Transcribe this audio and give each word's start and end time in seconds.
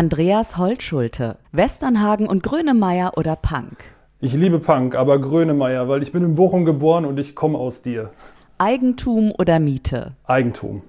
Andreas 0.00 0.56
Holtschulte, 0.56 1.36
Westernhagen 1.52 2.26
und 2.26 2.42
Grönemeyer 2.42 3.18
oder 3.18 3.36
Punk? 3.36 3.84
Ich 4.18 4.32
liebe 4.32 4.58
Punk, 4.58 4.94
aber 4.94 5.18
Grönemeyer, 5.18 5.90
weil 5.90 6.02
ich 6.02 6.10
bin 6.10 6.24
in 6.24 6.36
Bochum 6.36 6.64
geboren 6.64 7.04
und 7.04 7.18
ich 7.18 7.34
komme 7.34 7.58
aus 7.58 7.82
dir. 7.82 8.08
Eigentum 8.56 9.30
oder 9.30 9.60
Miete? 9.60 10.12
Eigentum. 10.24 10.80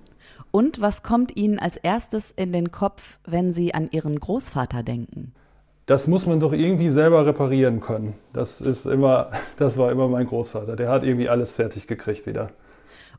Und 0.52 0.80
was 0.80 1.04
kommt 1.04 1.36
Ihnen 1.36 1.60
als 1.60 1.76
erstes 1.76 2.32
in 2.32 2.54
den 2.54 2.72
Kopf, 2.72 3.20
wenn 3.26 3.52
Sie 3.52 3.74
an 3.74 3.90
Ihren 3.92 4.18
Großvater 4.18 4.82
denken? 4.82 5.34
Das 5.88 6.08
muss 6.08 6.26
man 6.26 6.40
doch 6.40 6.54
irgendwie 6.54 6.90
selber 6.90 7.26
reparieren 7.26 7.82
können. 7.82 8.14
Das 8.32 8.62
ist 8.62 8.86
immer, 8.86 9.32
das 9.58 9.78
war 9.78 9.92
immer 9.92 10.08
mein 10.08 10.26
Großvater. 10.26 10.78
Der 10.78 10.88
hat 10.88 11.04
irgendwie 11.04 11.28
alles 11.28 11.58
fertig 11.58 11.86
gekriegt 11.86 12.28
wieder. 12.28 12.52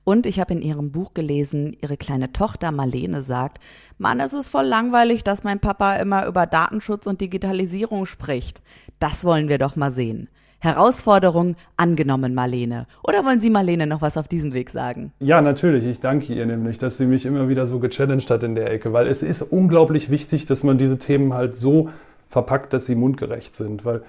Und 0.04 0.26
ich 0.26 0.40
habe 0.40 0.54
in 0.54 0.62
ihrem 0.62 0.90
Buch 0.90 1.14
gelesen, 1.14 1.76
ihre 1.80 1.96
kleine 1.96 2.32
Tochter 2.32 2.72
Marlene 2.72 3.22
sagt, 3.22 3.58
Mann, 3.98 4.18
es 4.20 4.32
ist 4.32 4.48
voll 4.48 4.66
langweilig, 4.66 5.22
dass 5.22 5.44
mein 5.44 5.60
Papa 5.60 5.96
immer 5.96 6.26
über 6.26 6.46
Datenschutz 6.46 7.06
und 7.06 7.20
Digitalisierung 7.20 8.06
spricht. 8.06 8.62
Das 8.98 9.24
wollen 9.24 9.48
wir 9.48 9.58
doch 9.58 9.76
mal 9.76 9.92
sehen. 9.92 10.28
Herausforderung 10.58 11.56
angenommen, 11.76 12.34
Marlene. 12.34 12.86
Oder 13.02 13.24
wollen 13.24 13.40
Sie 13.40 13.50
Marlene 13.50 13.86
noch 13.88 14.00
was 14.00 14.16
auf 14.16 14.28
diesem 14.28 14.54
Weg 14.54 14.70
sagen? 14.70 15.12
Ja, 15.18 15.42
natürlich. 15.42 15.84
Ich 15.84 15.98
danke 15.98 16.32
ihr 16.32 16.46
nämlich, 16.46 16.78
dass 16.78 16.98
sie 16.98 17.06
mich 17.06 17.26
immer 17.26 17.48
wieder 17.48 17.66
so 17.66 17.80
gechallenged 17.80 18.30
hat 18.30 18.44
in 18.44 18.54
der 18.54 18.70
Ecke, 18.70 18.92
weil 18.92 19.08
es 19.08 19.24
ist 19.24 19.42
unglaublich 19.42 20.08
wichtig, 20.08 20.46
dass 20.46 20.62
man 20.62 20.78
diese 20.78 20.98
Themen 20.98 21.34
halt 21.34 21.56
so 21.56 21.90
verpackt, 22.28 22.72
dass 22.72 22.86
sie 22.86 22.94
mundgerecht 22.94 23.56
sind, 23.56 23.84
weil 23.84 24.02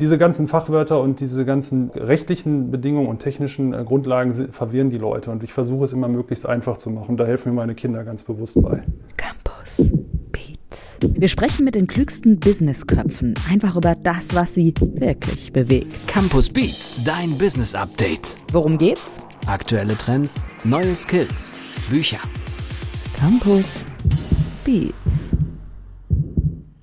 diese 0.00 0.18
ganzen 0.18 0.48
Fachwörter 0.48 1.00
und 1.00 1.20
diese 1.20 1.44
ganzen 1.44 1.90
rechtlichen 1.90 2.70
Bedingungen 2.70 3.08
und 3.08 3.20
technischen 3.20 3.72
äh, 3.72 3.84
Grundlagen 3.84 4.32
verwirren 4.52 4.90
die 4.90 4.98
Leute 4.98 5.30
und 5.30 5.42
ich 5.42 5.52
versuche 5.52 5.84
es 5.84 5.92
immer 5.92 6.08
möglichst 6.08 6.46
einfach 6.46 6.76
zu 6.76 6.90
machen. 6.90 7.16
Da 7.16 7.26
helfen 7.26 7.50
mir 7.50 7.56
meine 7.56 7.74
Kinder 7.74 8.04
ganz 8.04 8.22
bewusst 8.22 8.60
bei. 8.60 8.82
Campus 9.16 9.88
Beats. 10.32 10.98
Wir 11.00 11.28
sprechen 11.28 11.64
mit 11.64 11.74
den 11.74 11.86
klügsten 11.86 12.38
Businessköpfen 12.38 13.34
einfach 13.50 13.76
über 13.76 13.94
das, 13.94 14.34
was 14.34 14.54
sie 14.54 14.72
wirklich 14.80 15.52
bewegt. 15.52 15.92
Campus 16.06 16.48
Beats, 16.48 17.02
dein 17.04 17.36
Business 17.36 17.74
Update. 17.74 18.36
Worum 18.52 18.78
geht's? 18.78 19.18
Aktuelle 19.46 19.96
Trends, 19.96 20.44
neue 20.64 20.94
Skills, 20.94 21.52
Bücher. 21.90 22.18
Campus 23.18 23.66
Beats. 24.64 24.94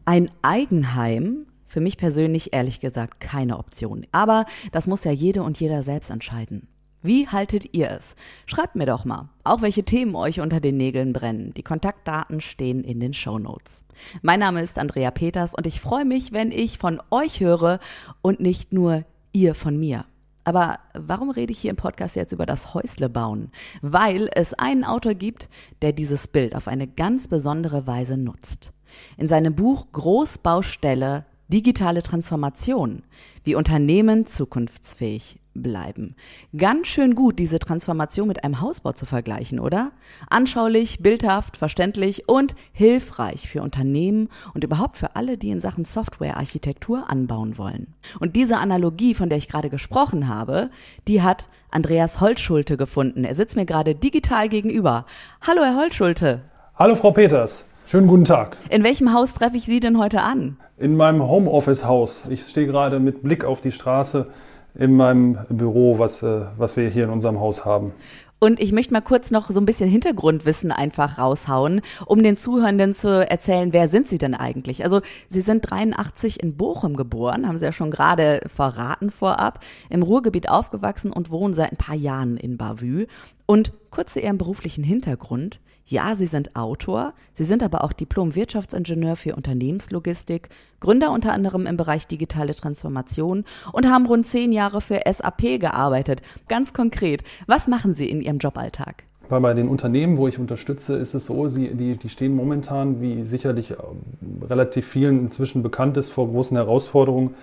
Ein 0.06 0.30
Eigenheim 0.42 1.45
für 1.76 1.82
mich 1.82 1.98
persönlich 1.98 2.54
ehrlich 2.54 2.80
gesagt 2.80 3.20
keine 3.20 3.60
Option. 3.60 4.08
Aber 4.14 4.46
das 4.72 4.88
muss 4.88 5.04
ja 5.04 5.12
jede 5.12 5.44
und 5.44 5.60
jeder 5.60 5.84
selbst 5.84 6.10
entscheiden. 6.10 6.70
Wie 7.02 7.28
haltet 7.28 7.74
ihr 7.74 7.92
es? 7.92 8.16
Schreibt 8.46 8.78
mir 8.78 8.86
doch 8.86 9.04
mal, 9.04 9.28
auch 9.44 9.62
welche 9.62 9.84
Themen 9.84 10.16
euch 10.16 10.40
unter 10.40 10.62
den 10.62 10.78
Nägeln 10.78 11.12
brennen. 11.12 11.54
Die 11.54 11.64
Kontaktdaten 11.64 12.40
stehen 12.40 12.86
in 12.86 13.02
den 13.02 13.14
Show 13.14 13.40
Notes. 13.40 13.84
Mein 14.22 14.40
Name 14.40 14.62
ist 14.62 14.80
Andrea 14.80 15.12
Peters 15.12 15.54
und 15.54 15.68
ich 15.68 15.82
freue 15.82 16.06
mich, 16.06 16.32
wenn 16.32 16.50
ich 16.50 16.78
von 16.78 17.02
euch 17.12 17.42
höre 17.42 17.82
und 18.22 18.40
nicht 18.40 18.72
nur 18.72 19.04
ihr 19.34 19.54
von 19.54 19.78
mir. 19.78 20.06
Aber 20.46 20.80
warum 20.94 21.30
rede 21.30 21.52
ich 21.52 21.60
hier 21.60 21.72
im 21.72 21.76
Podcast 21.76 22.16
jetzt 22.16 22.32
über 22.32 22.46
das 22.46 22.74
Häusle 22.74 23.10
bauen? 23.10 23.52
Weil 23.82 24.30
es 24.34 24.54
einen 24.54 24.86
Autor 24.86 25.14
gibt, 25.14 25.50
der 25.82 25.92
dieses 25.92 26.30
Bild 26.30 26.56
auf 26.56 26.70
eine 26.70 26.88
ganz 26.88 27.28
besondere 27.28 27.86
Weise 27.86 28.16
nutzt. 28.16 28.72
In 29.18 29.28
seinem 29.28 29.56
Buch 29.56 29.88
Großbaustelle 29.92 31.26
digitale 31.48 32.04
Transformation, 32.04 33.04
wie 33.44 33.56
Unternehmen 33.56 34.26
zukunftsfähig 34.26 35.40
bleiben. 35.54 36.16
Ganz 36.56 36.88
schön 36.88 37.16
gut, 37.16 37.40
diese 37.40 37.60
Transformation 37.60 38.28
mit 38.28 38.44
einem 38.44 38.62
Hausbau 38.62 38.92
zu 38.92 39.06
vergleichen, 39.06 39.60
oder? 39.60 39.92
Anschaulich, 40.30 41.00
bildhaft, 41.00 41.58
verständlich 41.58 42.28
und 42.28 42.56
hilfreich 42.74 43.48
für 43.48 43.62
Unternehmen 43.62 44.30
und 44.54 44.64
überhaupt 44.64 44.98
für 44.98 45.16
alle, 45.16 45.38
die 45.38 45.52
in 45.52 45.60
Sachen 45.60 45.86
Softwarearchitektur 45.86 47.10
anbauen 47.10 47.58
wollen. 47.58 47.94
Und 48.20 48.36
diese 48.36 48.58
Analogie, 48.58 49.16
von 49.16 49.30
der 49.30 49.38
ich 49.38 49.48
gerade 49.48 49.70
gesprochen 49.70 50.28
habe, 50.28 50.70
die 51.08 51.22
hat 51.22 51.48
Andreas 51.72 52.20
Holtschulte 52.20 52.78
gefunden. 52.78 53.24
Er 53.24 53.36
sitzt 53.36 53.56
mir 53.56 53.66
gerade 53.66 53.96
digital 53.96 54.50
gegenüber. 54.50 55.06
Hallo, 55.42 55.64
Herr 55.64 55.78
Holtschulte. 55.78 56.42
Hallo, 56.76 56.96
Frau 56.96 57.12
Peters. 57.12 57.66
Schönen 57.88 58.08
guten 58.08 58.26
Tag. 58.26 58.58
In 58.72 58.84
welchem 58.84 59.14
Haus 59.14 59.36
treffe 59.36 59.58
ich 59.58 59.66
Sie 59.66 59.80
denn 59.80 60.00
heute 60.00 60.24
an? 60.24 60.58
In 60.80 60.98
meinem 60.98 61.22
Homeoffice-Haus. 61.22 62.28
Ich 62.32 62.42
stehe 62.42 62.66
gerade 62.66 63.00
mit 63.00 63.22
Blick 63.22 63.46
auf 63.46 63.62
die 63.62 63.72
Straße 63.72 64.26
in 64.74 64.96
meinem 64.96 65.38
Büro, 65.50 66.00
was, 66.00 66.24
äh, 66.24 66.46
was 66.58 66.78
wir 66.78 66.90
hier 66.90 67.04
in 67.04 67.12
unserem 67.12 67.40
Haus 67.40 67.64
haben. 67.64 67.94
Und 68.40 68.60
ich 68.60 68.72
möchte 68.72 68.92
mal 68.92 69.02
kurz 69.02 69.30
noch 69.30 69.52
so 69.52 69.60
ein 69.60 69.68
bisschen 69.68 69.88
Hintergrundwissen 69.88 70.72
einfach 70.72 71.20
raushauen, 71.20 71.82
um 72.08 72.24
den 72.24 72.38
Zuhörenden 72.38 72.96
zu 72.96 73.08
erzählen, 73.30 73.72
wer 73.72 73.88
sind 73.88 74.08
Sie 74.08 74.18
denn 74.18 74.34
eigentlich? 74.34 74.84
Also 74.84 75.02
Sie 75.30 75.42
sind 75.42 75.70
83 75.70 76.42
in 76.42 76.58
Bochum 76.58 76.96
geboren, 76.96 77.48
haben 77.48 77.60
Sie 77.60 77.66
ja 77.66 77.72
schon 77.72 77.92
gerade 77.92 78.42
verraten 78.54 79.12
vorab, 79.12 79.60
im 79.92 80.02
Ruhrgebiet 80.02 80.50
aufgewachsen 80.50 81.14
und 81.14 81.30
wohnen 81.30 81.54
seit 81.54 81.72
ein 81.72 81.78
paar 81.78 81.96
Jahren 81.96 82.38
in 82.38 82.58
Bavü. 82.58 83.06
Und 83.46 83.74
kurz 83.92 84.14
zu 84.14 84.22
Ihrem 84.22 84.40
beruflichen 84.40 84.84
Hintergrund. 84.84 85.60
Ja, 85.88 86.16
Sie 86.16 86.26
sind 86.26 86.56
Autor, 86.56 87.14
Sie 87.34 87.44
sind 87.44 87.62
aber 87.62 87.84
auch 87.84 87.94
Diplom-Wirtschaftsingenieur 87.94 89.16
für 89.16 89.36
Unternehmenslogistik, 89.36 90.50
Gründer 90.80 91.12
unter 91.12 91.32
anderem 91.32 91.68
im 91.68 91.78
Bereich 91.78 92.08
digitale 92.08 92.56
Transformation 92.56 93.46
und 93.72 93.86
haben 93.88 94.08
rund 94.08 94.26
zehn 94.26 94.52
Jahre 94.52 94.82
für 94.82 95.02
SAP 95.06 95.60
gearbeitet. 95.60 96.24
Ganz 96.48 96.74
konkret, 96.74 97.24
was 97.46 97.68
machen 97.68 97.94
Sie 97.94 98.10
in 98.10 98.22
Ihrem 98.22 98.40
Joballtag? 98.40 99.04
Weil 99.30 99.42
bei 99.42 99.54
den 99.54 99.68
Unternehmen, 99.68 100.18
wo 100.18 100.28
ich 100.28 100.40
unterstütze, 100.40 100.98
ist 100.98 101.14
es 101.14 101.28
so, 101.28 101.48
sie, 101.50 101.76
die, 101.76 101.98
die 101.98 102.10
stehen 102.10 102.36
momentan, 102.36 103.00
wie 103.00 103.22
sicherlich 103.24 103.72
ähm, 103.72 104.42
relativ 104.42 104.88
vielen 104.88 105.20
inzwischen 105.20 105.62
bekannt 105.62 105.98
ist, 105.98 106.10
vor 106.10 106.28
großen 106.28 106.58
Herausforderungen, 106.58 107.36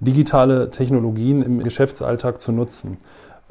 digitale 0.00 0.70
Technologien 0.70 1.42
im 1.42 1.62
Geschäftsalltag 1.62 2.40
zu 2.40 2.52
nutzen. 2.52 2.96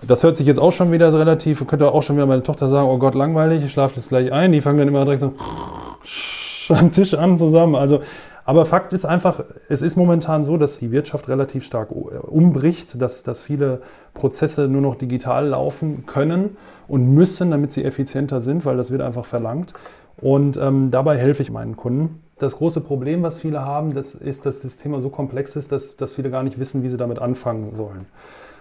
Das 0.02 0.24
hört 0.24 0.36
sich 0.36 0.46
jetzt 0.46 0.60
auch 0.60 0.72
schon 0.72 0.92
wieder 0.92 1.14
relativ, 1.18 1.66
könnte 1.68 1.92
auch 1.92 2.04
schon 2.04 2.18
wieder 2.18 2.26
meine 2.26 2.44
Tochter 2.44 2.68
sagen, 2.68 2.90
oh 2.90 2.98
Gott, 2.98 3.16
langweilig, 3.16 3.64
ich 3.64 3.72
schlafe 3.72 3.96
jetzt 3.96 4.10
gleich 4.10 4.32
ein. 4.32 4.52
Die 4.52 4.60
fangen 4.60 4.78
dann 4.78 4.88
immer 4.90 5.06
direkt 5.06 5.22
so 5.22 5.34
am 6.74 6.92
Tisch 6.92 7.14
an 7.14 7.38
zusammen. 7.38 7.76
Also, 7.76 8.02
aber 8.44 8.66
Fakt 8.66 8.94
ist 8.94 9.06
einfach, 9.06 9.44
es 9.70 9.82
ist 9.82 9.96
momentan 9.96 10.44
so, 10.44 10.58
dass 10.58 10.80
die 10.80 10.92
Wirtschaft 10.92 11.30
relativ 11.30 11.64
stark 11.64 11.90
umbricht, 11.92 13.02
dass, 13.02 13.24
dass 13.24 13.42
viele 13.42 13.82
Prozesse 14.14 14.68
nur 14.68 14.82
noch 14.82 14.96
digital 14.96 15.48
laufen 15.48 16.06
können 16.06 16.58
und 16.88 17.10
müssen, 17.14 17.50
damit 17.50 17.72
sie 17.72 17.84
effizienter 17.86 18.42
sind, 18.42 18.66
weil 18.66 18.78
das 18.78 18.92
wird 18.92 19.02
einfach 19.02 19.26
verlangt. 19.26 19.74
Und 20.22 20.58
ähm, 20.58 20.92
dabei 20.92 21.18
helfe 21.18 21.42
ich 21.42 21.52
meinen 21.52 21.76
Kunden. 21.76 22.22
Das 22.38 22.58
große 22.58 22.82
Problem, 22.82 23.24
was 23.24 23.40
viele 23.40 23.62
haben, 23.62 23.96
das 23.96 24.14
ist, 24.14 24.46
dass 24.46 24.62
das 24.62 24.78
Thema 24.78 25.00
so 25.00 25.10
komplex 25.10 25.56
ist, 25.56 25.72
dass, 25.72 25.96
dass 25.96 26.14
viele 26.14 26.30
gar 26.30 26.44
nicht 26.44 26.60
wissen, 26.60 26.84
wie 26.84 26.90
sie 26.90 26.98
damit 26.98 27.20
anfangen 27.20 27.74
sollen. 27.74 28.06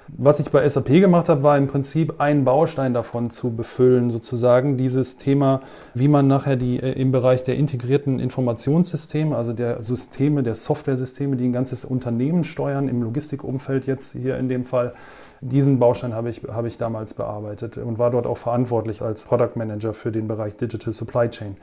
Was 0.09 0.39
ich 0.39 0.51
bei 0.51 0.69
SAP 0.69 0.89
gemacht 0.89 1.31
habe, 1.31 1.43
war 1.43 1.57
im 1.57 1.67
Prinzip 1.67 2.21
einen 2.21 2.45
Baustein 2.45 2.93
davon 2.93 3.31
zu 3.31 3.57
befüllen, 3.57 4.11
sozusagen 4.11 4.77
dieses 4.77 5.17
Thema, 5.17 5.63
wie 5.95 6.09
man 6.09 6.27
nachher 6.27 6.57
die 6.57 6.79
äh, 6.79 6.93
im 6.93 7.11
Bereich 7.11 7.43
der 7.43 7.57
integrierten 7.57 8.19
Informationssysteme, 8.19 9.35
also 9.35 9.55
der 9.55 9.83
Systeme, 9.83 10.43
der 10.43 10.57
Softwaresysteme, 10.57 11.37
die 11.37 11.47
ein 11.47 11.53
ganzes 11.53 11.87
Unternehmen 11.87 12.45
steuern, 12.45 12.89
im 12.89 13.03
Logistikumfeld 13.03 13.87
jetzt 13.87 14.13
hier 14.13 14.37
in 14.37 14.49
dem 14.49 14.65
Fall, 14.65 14.93
diesen 15.41 15.79
Baustein 15.79 16.15
habe 16.15 16.29
ich, 16.29 16.43
habe 16.49 16.69
ich 16.69 16.77
damals 16.77 17.15
bearbeitet 17.15 17.79
und 17.79 17.99
war 17.99 18.11
dort 18.11 18.27
auch 18.27 18.39
verantwortlich 18.39 19.01
als 19.01 19.23
Product 19.25 19.57
Manager 19.57 19.95
für 19.95 20.13
den 20.13 20.29
Bereich 20.29 20.57
Digital 20.57 20.93
Supply 20.93 21.29
Chain. 21.31 21.57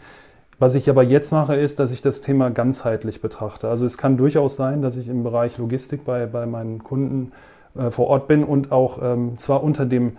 Was 0.58 0.76
ich 0.76 0.90
aber 0.90 1.02
jetzt 1.02 1.32
mache, 1.32 1.56
ist, 1.56 1.80
dass 1.80 1.90
ich 1.90 2.04
das 2.04 2.22
Thema 2.22 2.52
ganzheitlich 2.52 3.22
betrachte. 3.22 3.68
Also 3.68 3.86
es 3.86 3.98
kann 3.98 4.18
durchaus 4.18 4.56
sein, 4.56 4.84
dass 4.84 4.96
ich 4.96 5.08
im 5.08 5.24
Bereich 5.24 5.58
Logistik 5.58 6.06
bei, 6.06 6.28
bei 6.28 6.46
meinen 6.46 6.84
Kunden 6.84 7.32
äh, 7.78 7.92
vor 7.92 8.08
Ort 8.08 8.28
bin 8.28 8.44
und 8.44 8.72
auch 8.72 9.00
ähm, 9.02 9.38
zwar 9.38 9.64
unter 9.64 9.86
dem 9.86 10.18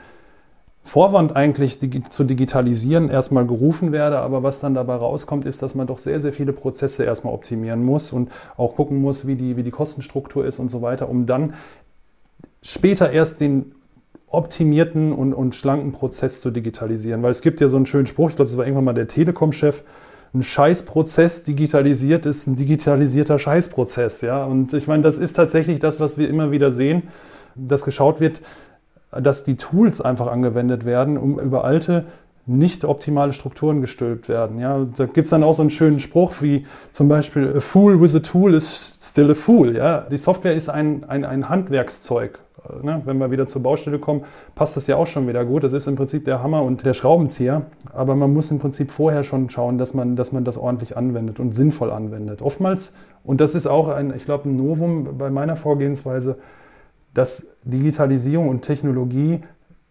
Vorwand 0.84 1.36
eigentlich 1.36 1.78
digi 1.78 2.02
zu 2.02 2.24
digitalisieren 2.24 3.08
erstmal 3.08 3.46
gerufen 3.46 3.92
werde, 3.92 4.18
aber 4.18 4.42
was 4.42 4.60
dann 4.60 4.74
dabei 4.74 4.96
rauskommt, 4.96 5.44
ist, 5.44 5.62
dass 5.62 5.74
man 5.74 5.86
doch 5.86 5.98
sehr, 5.98 6.18
sehr 6.18 6.32
viele 6.32 6.52
Prozesse 6.52 7.04
erstmal 7.04 7.32
optimieren 7.32 7.84
muss 7.84 8.12
und 8.12 8.32
auch 8.56 8.74
gucken 8.74 9.00
muss, 9.00 9.26
wie 9.26 9.36
die, 9.36 9.56
wie 9.56 9.62
die 9.62 9.70
Kostenstruktur 9.70 10.44
ist 10.44 10.58
und 10.58 10.70
so 10.70 10.82
weiter, 10.82 11.08
um 11.08 11.24
dann 11.26 11.54
später 12.62 13.10
erst 13.10 13.40
den 13.40 13.72
optimierten 14.26 15.12
und, 15.12 15.34
und 15.34 15.54
schlanken 15.54 15.92
Prozess 15.92 16.40
zu 16.40 16.50
digitalisieren. 16.50 17.22
Weil 17.22 17.30
es 17.30 17.42
gibt 17.42 17.60
ja 17.60 17.68
so 17.68 17.76
einen 17.76 17.86
schönen 17.86 18.06
Spruch, 18.06 18.30
ich 18.30 18.36
glaube, 18.36 18.50
das 18.50 18.58
war 18.58 18.64
irgendwann 18.64 18.84
mal 18.84 18.94
der 18.94 19.08
Telekom-Chef, 19.08 19.84
ein 20.34 20.42
Scheißprozess 20.42 21.44
digitalisiert 21.44 22.24
ist 22.24 22.46
ein 22.46 22.56
digitalisierter 22.56 23.38
Scheißprozess. 23.38 24.22
Ja? 24.22 24.44
Und 24.44 24.72
ich 24.72 24.86
meine, 24.86 25.02
das 25.02 25.18
ist 25.18 25.34
tatsächlich 25.34 25.78
das, 25.78 26.00
was 26.00 26.16
wir 26.16 26.28
immer 26.28 26.50
wieder 26.50 26.72
sehen 26.72 27.04
dass 27.54 27.84
geschaut 27.84 28.20
wird, 28.20 28.40
dass 29.10 29.44
die 29.44 29.56
Tools 29.56 30.00
einfach 30.00 30.26
angewendet 30.26 30.84
werden, 30.84 31.18
um 31.18 31.38
über 31.38 31.64
alte, 31.64 32.04
nicht 32.44 32.84
optimale 32.84 33.32
Strukturen 33.32 33.80
gestülpt 33.80 34.28
werden. 34.28 34.58
Ja, 34.58 34.84
da 34.96 35.06
gibt 35.06 35.26
es 35.26 35.30
dann 35.30 35.44
auch 35.44 35.54
so 35.54 35.62
einen 35.62 35.70
schönen 35.70 36.00
Spruch 36.00 36.34
wie 36.40 36.66
zum 36.90 37.08
Beispiel, 37.08 37.54
a 37.56 37.60
fool 37.60 38.00
with 38.00 38.16
a 38.16 38.18
tool 38.18 38.54
is 38.54 38.98
still 39.00 39.30
a 39.30 39.34
fool. 39.34 39.76
Ja, 39.76 40.00
die 40.10 40.18
Software 40.18 40.54
ist 40.54 40.68
ein, 40.68 41.04
ein, 41.04 41.24
ein 41.24 41.48
Handwerkszeug 41.48 42.40
ne, 42.82 43.02
wenn 43.04 43.18
wir 43.18 43.30
wieder 43.30 43.46
zur 43.46 43.62
Baustelle 43.62 43.98
kommen, 43.98 44.24
passt 44.54 44.76
das 44.76 44.86
ja 44.86 44.96
auch 44.96 45.06
schon 45.06 45.28
wieder 45.28 45.44
gut. 45.44 45.64
Das 45.64 45.72
ist 45.72 45.86
im 45.86 45.96
Prinzip 45.96 46.24
der 46.24 46.42
Hammer 46.42 46.62
und 46.62 46.84
der 46.84 46.94
Schraubenzieher. 46.94 47.62
Aber 47.92 48.14
man 48.14 48.32
muss 48.32 48.50
im 48.50 48.58
Prinzip 48.58 48.90
vorher 48.90 49.24
schon 49.24 49.50
schauen, 49.50 49.78
dass 49.78 49.94
man, 49.94 50.16
dass 50.16 50.32
man 50.32 50.44
das 50.44 50.56
ordentlich 50.56 50.96
anwendet 50.96 51.40
und 51.40 51.54
sinnvoll 51.54 51.90
anwendet. 51.90 52.42
Oftmals, 52.42 52.94
und 53.24 53.40
das 53.40 53.54
ist 53.54 53.66
auch 53.66 53.88
ein, 53.88 54.14
ich 54.14 54.24
glaube, 54.24 54.48
ein 54.48 54.56
Novum 54.56 55.18
bei 55.18 55.30
meiner 55.30 55.56
Vorgehensweise, 55.56 56.38
dass 57.14 57.46
Digitalisierung 57.64 58.48
und 58.48 58.62
Technologie 58.62 59.40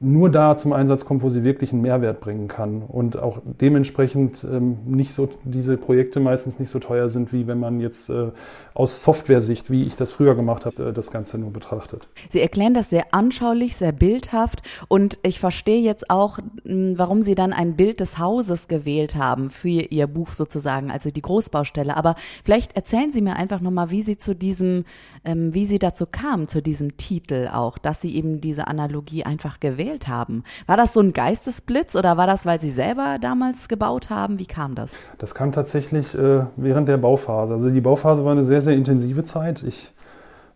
nur 0.04 0.32
da 0.32 0.58
zum 0.58 0.74
Einsatz 0.74 1.06
kommt, 1.06 1.22
wo 1.22 1.30
sie 1.30 1.44
wirklich 1.44 1.72
einen 1.72 1.84
Mehrwert 1.84 2.22
bringen 2.22 2.48
kann 2.48 2.82
und 2.82 3.18
auch 3.18 3.40
dementsprechend 3.46 4.44
ähm, 4.44 4.80
nicht 4.86 5.14
so 5.14 5.30
diese 5.44 5.78
Projekte 5.78 6.20
meistens 6.20 6.60
nicht 6.60 6.72
so 6.72 6.80
teuer 6.80 7.08
sind, 7.10 7.32
wie 7.32 7.46
wenn 7.46 7.60
man 7.60 7.80
jetzt 7.80 8.10
äh, 8.10 8.32
aus 8.74 9.04
Software-Sicht, 9.04 9.70
wie 9.70 9.84
ich 9.84 9.96
das 9.96 10.12
früher 10.12 10.34
gemacht 10.34 10.66
habe, 10.66 10.90
äh, 10.90 10.94
das 10.94 11.12
Ganze 11.12 11.38
nur 11.38 11.54
betrachtet. 11.54 12.08
Sie 12.30 12.42
erklären 12.42 12.74
das 12.74 12.90
sehr 12.90 13.14
anschaulich, 13.14 13.76
sehr 13.76 13.92
bildhaft 13.92 14.64
und 14.88 15.20
ich 15.22 15.40
verstehe 15.40 15.82
jetzt 15.82 16.10
auch, 16.10 16.40
mh, 16.64 16.98
warum 16.98 17.22
Sie 17.22 17.36
dann 17.36 17.54
ein 17.54 17.76
Bild 17.76 18.00
des 18.00 18.18
Hauses 18.18 18.68
gewählt 18.68 19.16
haben 19.16 19.52
für 19.52 19.70
Ihr 19.70 20.08
Buch 20.08 20.30
sozusagen, 20.30 20.90
also 20.90 21.12
die 21.12 21.22
Großbaustelle. 21.22 21.96
Aber 21.96 22.16
vielleicht 22.44 22.76
erzählen 22.76 23.12
Sie 23.12 23.22
mir 23.22 23.36
einfach 23.36 23.62
nochmal, 23.62 23.92
wie 23.92 24.02
Sie 24.02 24.18
zu 24.18 24.34
diesem, 24.34 24.84
ähm, 25.24 25.54
wie 25.54 25.66
Sie 25.66 25.80
dazu 25.80 26.06
kamen, 26.06 26.48
zu 26.48 26.62
diesem 26.62 26.98
Titel 26.98 27.50
auch, 27.52 27.78
dass 27.78 28.02
Sie 28.02 28.16
eben 28.16 28.42
diese 28.42 28.68
Analogie 28.68 29.24
einfach 29.24 29.60
gewählt 29.60 30.08
haben. 30.08 30.44
War 30.66 30.78
das 30.78 30.94
so 30.94 31.00
ein 31.00 31.14
Geistesblitz 31.14 31.96
oder 31.96 32.18
war 32.18 32.28
das, 32.28 32.46
weil 32.46 32.60
Sie 32.60 32.72
selber 32.72 33.18
damals 33.22 33.68
gebaut 33.68 34.10
haben? 34.10 34.40
Wie 34.40 34.46
kam 34.46 34.76
das? 34.76 34.92
Das 35.18 35.36
kam 35.36 35.52
tatsächlich 35.52 36.16
äh, 36.16 36.46
während 36.56 36.88
der 36.88 36.98
Bauphase. 36.98 37.54
Also 37.54 37.70
die 37.70 37.82
Bauphase 37.82 38.26
war 38.26 38.32
eine 38.32 38.44
sehr, 38.44 38.62
sehr 38.62 38.74
intensive 38.74 39.24
Zeit. 39.24 39.64
Ich 39.64 39.94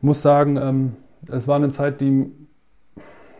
muss 0.01 0.21
sagen, 0.21 0.57
ähm, 0.57 0.93
es 1.31 1.47
war 1.47 1.57
eine 1.57 1.69
Zeit, 1.69 2.01
die, 2.01 2.31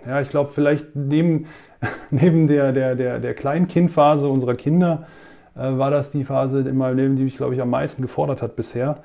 ja, 0.05 0.21
ich 0.21 0.29
glaube, 0.29 0.51
vielleicht 0.51 0.95
neben, 0.95 1.47
neben 2.11 2.47
der, 2.47 2.71
der, 2.71 2.95
der, 2.95 3.19
der 3.19 3.33
Kleinkindphase 3.33 4.29
unserer 4.29 4.55
Kinder 4.55 5.07
äh, 5.55 5.77
war 5.77 5.89
das 5.89 6.11
die 6.11 6.23
Phase 6.23 6.59
in 6.59 6.77
meinem 6.77 6.97
Leben, 6.97 7.15
die 7.15 7.23
mich, 7.23 7.37
glaube 7.37 7.55
ich, 7.55 7.61
am 7.61 7.69
meisten 7.71 8.03
gefordert 8.03 8.43
hat 8.43 8.55
bisher 8.55 9.01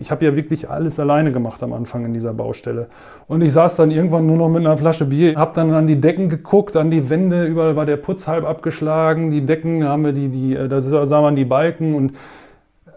ich 0.00 0.10
habe 0.10 0.24
ja 0.24 0.36
wirklich 0.36 0.68
alles 0.68 1.00
alleine 1.00 1.32
gemacht 1.32 1.62
am 1.62 1.72
Anfang 1.72 2.04
in 2.04 2.12
dieser 2.12 2.34
Baustelle. 2.34 2.88
Und 3.26 3.40
ich 3.40 3.52
saß 3.52 3.76
dann 3.76 3.90
irgendwann 3.90 4.26
nur 4.26 4.36
noch 4.36 4.50
mit 4.50 4.60
einer 4.60 4.76
Flasche 4.76 5.06
Bier, 5.06 5.34
habe 5.36 5.52
dann 5.54 5.72
an 5.72 5.86
die 5.86 6.00
Decken 6.00 6.28
geguckt, 6.28 6.76
an 6.76 6.90
die 6.90 7.08
Wände, 7.08 7.46
überall 7.46 7.74
war 7.74 7.86
der 7.86 7.96
Putz 7.96 8.28
halb 8.28 8.44
abgeschlagen, 8.44 9.30
die 9.30 9.46
Decken, 9.46 9.84
haben 9.84 10.04
wir 10.04 10.12
die, 10.12 10.28
die, 10.28 10.54
da 10.68 10.80
sah 10.80 11.22
man 11.22 11.36
die 11.36 11.46
Balken 11.46 11.94
und 11.94 12.12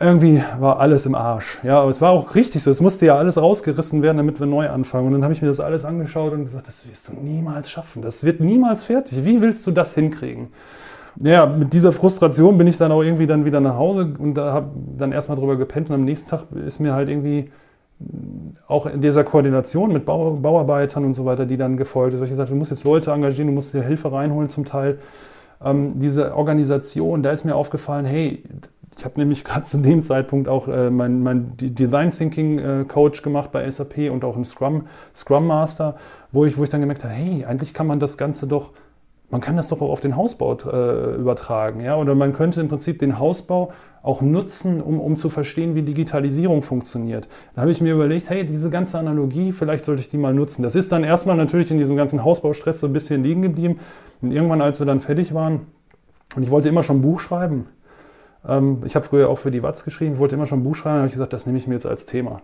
irgendwie 0.01 0.43
war 0.59 0.79
alles 0.79 1.05
im 1.05 1.15
Arsch. 1.15 1.59
Ja, 1.63 1.79
aber 1.79 1.89
es 1.89 2.01
war 2.01 2.11
auch 2.11 2.35
richtig 2.35 2.61
so. 2.61 2.69
Es 2.69 2.81
musste 2.81 3.05
ja 3.05 3.17
alles 3.17 3.37
rausgerissen 3.37 4.01
werden, 4.01 4.17
damit 4.17 4.41
wir 4.41 4.47
neu 4.47 4.69
anfangen. 4.69 5.07
Und 5.07 5.13
dann 5.13 5.23
habe 5.23 5.33
ich 5.33 5.41
mir 5.41 5.47
das 5.47 5.61
alles 5.61 5.85
angeschaut 5.85 6.33
und 6.33 6.43
gesagt, 6.43 6.67
das 6.67 6.89
wirst 6.89 7.07
du 7.07 7.13
niemals 7.13 7.69
schaffen. 7.69 8.01
Das 8.01 8.25
wird 8.25 8.41
niemals 8.41 8.83
fertig. 8.83 9.23
Wie 9.23 9.41
willst 9.41 9.65
du 9.65 9.71
das 9.71 9.93
hinkriegen? 9.93 10.49
Ja, 11.21 11.45
mit 11.45 11.73
dieser 11.73 11.91
Frustration 11.91 12.57
bin 12.57 12.67
ich 12.67 12.77
dann 12.77 12.91
auch 12.91 13.01
irgendwie 13.01 13.27
dann 13.27 13.45
wieder 13.45 13.61
nach 13.61 13.75
Hause 13.75 14.13
und 14.17 14.35
da 14.35 14.51
habe 14.53 14.71
dann 14.97 15.11
erstmal 15.11 15.37
drüber 15.37 15.55
gepennt 15.55 15.89
und 15.89 15.95
am 15.95 16.03
nächsten 16.03 16.29
Tag 16.29 16.45
ist 16.65 16.79
mir 16.79 16.93
halt 16.93 17.09
irgendwie 17.09 17.49
auch 18.67 18.85
in 18.85 19.01
dieser 19.01 19.23
Koordination 19.23 19.93
mit 19.93 20.05
Bau, 20.05 20.31
Bauarbeitern 20.31 21.05
und 21.05 21.13
so 21.13 21.25
weiter, 21.25 21.45
die 21.45 21.57
dann 21.57 21.77
gefolgt 21.77 22.13
ist. 22.13 22.21
Ich 22.21 22.29
gesagt, 22.29 22.49
du 22.49 22.55
musst 22.55 22.71
jetzt 22.71 22.83
Leute 22.83 23.11
engagieren, 23.11 23.47
du 23.47 23.53
musst 23.53 23.73
dir 23.73 23.83
Hilfe 23.83 24.11
reinholen 24.11 24.49
zum 24.49 24.65
Teil. 24.65 24.99
Ähm, 25.63 25.99
diese 25.99 26.35
Organisation, 26.35 27.23
da 27.23 27.31
ist 27.31 27.45
mir 27.45 27.55
aufgefallen, 27.55 28.05
hey, 28.05 28.43
ich 28.97 29.05
habe 29.05 29.19
nämlich 29.19 29.43
gerade 29.45 29.63
zu 29.63 29.77
dem 29.77 30.01
Zeitpunkt 30.01 30.49
auch 30.49 30.67
äh, 30.67 30.89
mein, 30.89 31.23
mein 31.23 31.53
Design 31.55 32.09
Thinking 32.09 32.59
äh, 32.59 32.85
Coach 32.85 33.21
gemacht 33.21 33.51
bei 33.51 33.69
SAP 33.69 34.11
und 34.11 34.25
auch 34.25 34.35
einen 34.35 34.45
Scrum, 34.45 34.87
Scrum 35.15 35.47
Master, 35.47 35.95
wo 36.31 36.43
ich, 36.43 36.57
wo 36.57 36.63
ich 36.63 36.69
dann 36.69 36.81
gemerkt 36.81 37.03
habe, 37.03 37.13
hey, 37.13 37.45
eigentlich 37.45 37.73
kann 37.73 37.87
man 37.87 37.99
das 37.99 38.17
Ganze 38.17 38.47
doch 38.47 38.71
man 39.35 39.41
kann 39.41 39.57
das 39.57 39.67
doch 39.67 39.81
auch 39.81 39.89
auf 39.89 39.99
den 39.99 40.15
Hausbau 40.15 40.53
äh, 40.53 41.15
übertragen. 41.15 41.81
Ja? 41.81 41.97
Oder 41.97 42.15
man 42.15 42.31
könnte 42.31 42.61
im 42.61 42.69
Prinzip 42.69 42.99
den 42.99 43.19
Hausbau 43.19 43.73
auch 44.01 44.21
nutzen, 44.21 44.79
um, 44.81 44.97
um 44.97 45.17
zu 45.17 45.27
verstehen, 45.27 45.75
wie 45.75 45.81
Digitalisierung 45.81 46.61
funktioniert. 46.61 47.27
Da 47.53 47.63
habe 47.63 47.71
ich 47.71 47.81
mir 47.81 47.93
überlegt, 47.93 48.29
hey, 48.29 48.45
diese 48.45 48.69
ganze 48.69 48.97
Analogie, 48.97 49.51
vielleicht 49.51 49.83
sollte 49.83 49.99
ich 49.99 50.07
die 50.07 50.17
mal 50.17 50.33
nutzen. 50.33 50.63
Das 50.63 50.73
ist 50.73 50.93
dann 50.93 51.03
erstmal 51.03 51.35
natürlich 51.35 51.69
in 51.69 51.77
diesem 51.77 51.97
ganzen 51.97 52.23
Hausbaustress 52.23 52.79
so 52.79 52.87
ein 52.87 52.93
bisschen 52.93 53.25
liegen 53.25 53.41
geblieben. 53.41 53.81
Und 54.21 54.31
irgendwann, 54.31 54.61
als 54.61 54.79
wir 54.79 54.85
dann 54.85 55.01
fertig 55.01 55.33
waren, 55.33 55.67
und 56.37 56.43
ich 56.43 56.49
wollte 56.49 56.69
immer 56.69 56.83
schon 56.83 56.99
ein 56.99 57.01
Buch 57.01 57.19
schreiben. 57.19 57.65
Ähm, 58.47 58.83
ich 58.85 58.95
habe 58.95 59.05
früher 59.05 59.27
auch 59.27 59.37
für 59.37 59.51
die 59.51 59.63
Watz 59.63 59.83
geschrieben, 59.83 60.13
ich 60.13 60.19
wollte 60.19 60.35
immer 60.35 60.45
schon 60.45 60.61
ein 60.61 60.63
Buch 60.63 60.75
schreiben, 60.75 60.99
habe 60.99 61.07
ich 61.07 61.13
gesagt, 61.13 61.33
das 61.33 61.45
nehme 61.45 61.57
ich 61.57 61.67
mir 61.67 61.73
jetzt 61.73 61.85
als 61.85 62.05
Thema. 62.05 62.41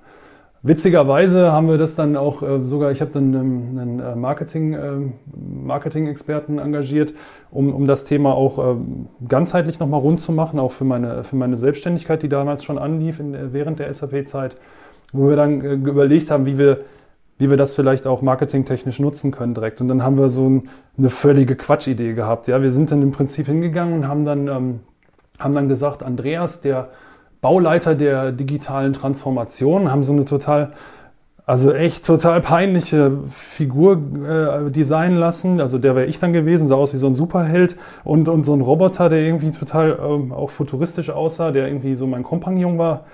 Witzigerweise 0.64 1.52
haben 1.52 1.68
wir 1.70 1.80
das 1.80 1.96
dann 1.96 2.16
auch 2.16 2.44
äh, 2.44 2.64
sogar, 2.64 2.92
ich 2.92 3.02
habe 3.02 3.12
dann 3.12 3.34
ähm, 3.34 3.80
einen 3.80 4.00
äh, 4.00 4.16
Marketing, 4.16 4.74
äh, 4.74 4.92
Marketing-Experten 5.66 6.60
engagiert, 6.60 7.16
um, 7.50 7.74
um 7.74 7.88
das 7.88 8.04
Thema 8.04 8.36
auch 8.36 8.60
äh, 8.60 8.78
ganzheitlich 9.28 9.80
nochmal 9.80 10.02
rund 10.02 10.22
zu 10.22 10.32
machen, 10.32 10.60
auch 10.60 10.72
für 10.72 10.84
meine, 10.84 11.24
für 11.24 11.36
meine 11.36 11.56
Selbstständigkeit, 11.56 12.22
die 12.22 12.30
damals 12.30 12.64
schon 12.64 12.78
anlief 12.78 13.20
in, 13.20 13.34
äh, 13.34 13.54
während 13.54 13.80
der 13.80 13.92
SAP-Zeit, 13.92 14.56
wo 15.14 15.30
wir 15.30 15.36
dann 15.36 15.62
äh, 15.62 15.74
überlegt 15.74 16.30
haben, 16.30 16.46
wie 16.46 16.60
wir, 16.60 16.82
wie 17.40 17.50
wir 17.50 17.58
das 17.58 17.74
vielleicht 17.74 18.06
auch 18.06 18.22
marketingtechnisch 18.22 19.00
nutzen 19.00 19.32
können 19.32 19.56
direkt. 19.56 19.82
Und 19.82 19.88
dann 19.88 20.04
haben 20.04 20.20
wir 20.20 20.30
so 20.30 20.48
ein, 20.48 20.70
eine 20.96 21.10
völlige 21.10 21.56
Quatschidee 21.56 22.14
gehabt. 22.14 22.48
Ja, 22.48 22.62
wir 22.62 22.72
sind 22.72 22.92
dann 22.92 23.02
im 23.02 23.12
Prinzip 23.12 23.48
hingegangen 23.48 23.96
und 23.96 24.08
haben 24.08 24.26
dann, 24.26 24.48
ähm, 24.48 24.80
haben 25.40 25.56
dann 25.56 25.70
gesagt, 25.70 26.04
Andreas, 26.04 26.62
der 26.62 26.90
Bauleiter 27.42 27.96
der 27.96 28.32
digitalen 28.32 28.94
Transformation, 28.94 29.92
haben 29.92 30.04
so 30.04 30.14
eine 30.14 30.26
total, 30.26 30.74
also 31.46 31.74
echt 31.74 32.06
total 32.06 32.40
peinliche 32.40 33.12
Figur 33.30 34.00
äh, 34.24 34.72
designen 34.72 35.18
lassen. 35.18 35.60
Also 35.60 35.80
der 35.80 35.96
wäre 35.96 36.06
ich 36.06 36.20
dann 36.20 36.34
gewesen, 36.34 36.68
sah 36.68 36.76
aus 36.76 36.94
wie 36.94 36.98
so 36.98 37.08
ein 37.08 37.16
Superheld 37.16 37.78
und, 38.04 38.30
und 38.30 38.46
so 38.46 38.54
ein 38.54 38.62
Roboter, 38.62 39.10
der 39.10 39.20
irgendwie 39.20 39.52
total 39.52 39.98
ähm, 40.00 40.32
auch 40.32 40.52
futuristisch 40.52 41.10
aussah, 41.10 41.52
der 41.52 41.68
irgendwie 41.68 41.96
so 41.96 42.06
mein 42.06 42.24
Kompagnon 42.24 42.78
war. 42.78 43.06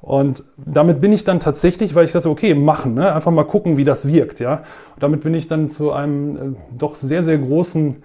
Und 0.00 0.44
damit 0.56 1.00
bin 1.00 1.12
ich 1.12 1.24
dann 1.24 1.40
tatsächlich, 1.40 1.94
weil 1.94 2.04
ich 2.04 2.12
dachte, 2.12 2.28
okay, 2.28 2.54
machen, 2.54 2.94
ne? 2.94 3.14
einfach 3.14 3.30
mal 3.30 3.44
gucken, 3.44 3.78
wie 3.78 3.84
das 3.84 4.06
wirkt. 4.06 4.38
Ja? 4.38 4.62
Und 4.94 5.02
damit 5.02 5.22
bin 5.22 5.32
ich 5.34 5.46
dann 5.48 5.68
zu 5.68 5.92
einem 5.92 6.36
äh, 6.36 6.56
doch 6.76 6.94
sehr, 6.96 7.22
sehr 7.22 7.38
großen 7.38 8.02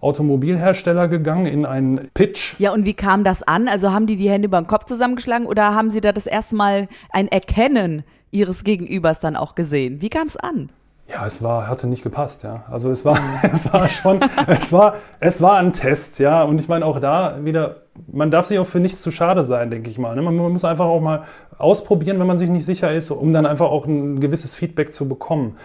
Automobilhersteller 0.00 1.08
gegangen 1.08 1.46
in 1.46 1.66
einen 1.66 2.10
Pitch. 2.14 2.54
Ja, 2.58 2.72
und 2.72 2.84
wie 2.84 2.94
kam 2.94 3.24
das 3.24 3.42
an? 3.42 3.68
Also 3.68 3.92
haben 3.92 4.06
die 4.06 4.16
die 4.16 4.30
Hände 4.30 4.46
über 4.46 4.60
den 4.60 4.66
Kopf 4.66 4.84
zusammengeschlagen 4.84 5.46
oder 5.46 5.74
haben 5.74 5.90
sie 5.90 6.00
da 6.00 6.12
das 6.12 6.26
erste 6.26 6.56
Mal 6.56 6.88
ein 7.10 7.28
Erkennen 7.28 8.04
ihres 8.30 8.64
Gegenübers 8.64 9.20
dann 9.20 9.36
auch 9.36 9.54
gesehen? 9.54 10.00
Wie 10.00 10.10
kam 10.10 10.26
es 10.26 10.36
an? 10.36 10.70
Ja, 11.08 11.26
es 11.26 11.42
war, 11.42 11.68
hatte 11.68 11.86
nicht 11.86 12.02
gepasst, 12.02 12.42
ja. 12.42 12.64
Also 12.70 12.90
es 12.90 13.04
war, 13.04 13.18
es 13.42 13.72
war 13.72 13.88
schon, 13.88 14.20
es 14.46 14.72
war, 14.72 14.96
es 15.20 15.40
war 15.40 15.56
ein 15.56 15.72
Test, 15.72 16.18
ja. 16.18 16.42
Und 16.42 16.60
ich 16.60 16.68
meine 16.68 16.84
auch 16.84 17.00
da 17.00 17.38
wieder, 17.42 17.76
man 18.12 18.30
darf 18.30 18.46
sich 18.46 18.58
auch 18.58 18.66
für 18.66 18.78
nichts 18.78 19.00
zu 19.00 19.10
schade 19.10 19.42
sein, 19.42 19.70
denke 19.70 19.88
ich 19.88 19.98
mal. 19.98 20.14
Ne? 20.14 20.22
Man 20.22 20.36
muss 20.36 20.64
einfach 20.64 20.84
auch 20.84 21.00
mal 21.00 21.24
ausprobieren, 21.56 22.20
wenn 22.20 22.26
man 22.26 22.36
sich 22.36 22.50
nicht 22.50 22.66
sicher 22.66 22.92
ist, 22.92 23.10
um 23.10 23.32
dann 23.32 23.46
einfach 23.46 23.70
auch 23.70 23.86
ein 23.86 24.20
gewisses 24.20 24.54
Feedback 24.54 24.92
zu 24.92 25.08
bekommen. 25.08 25.56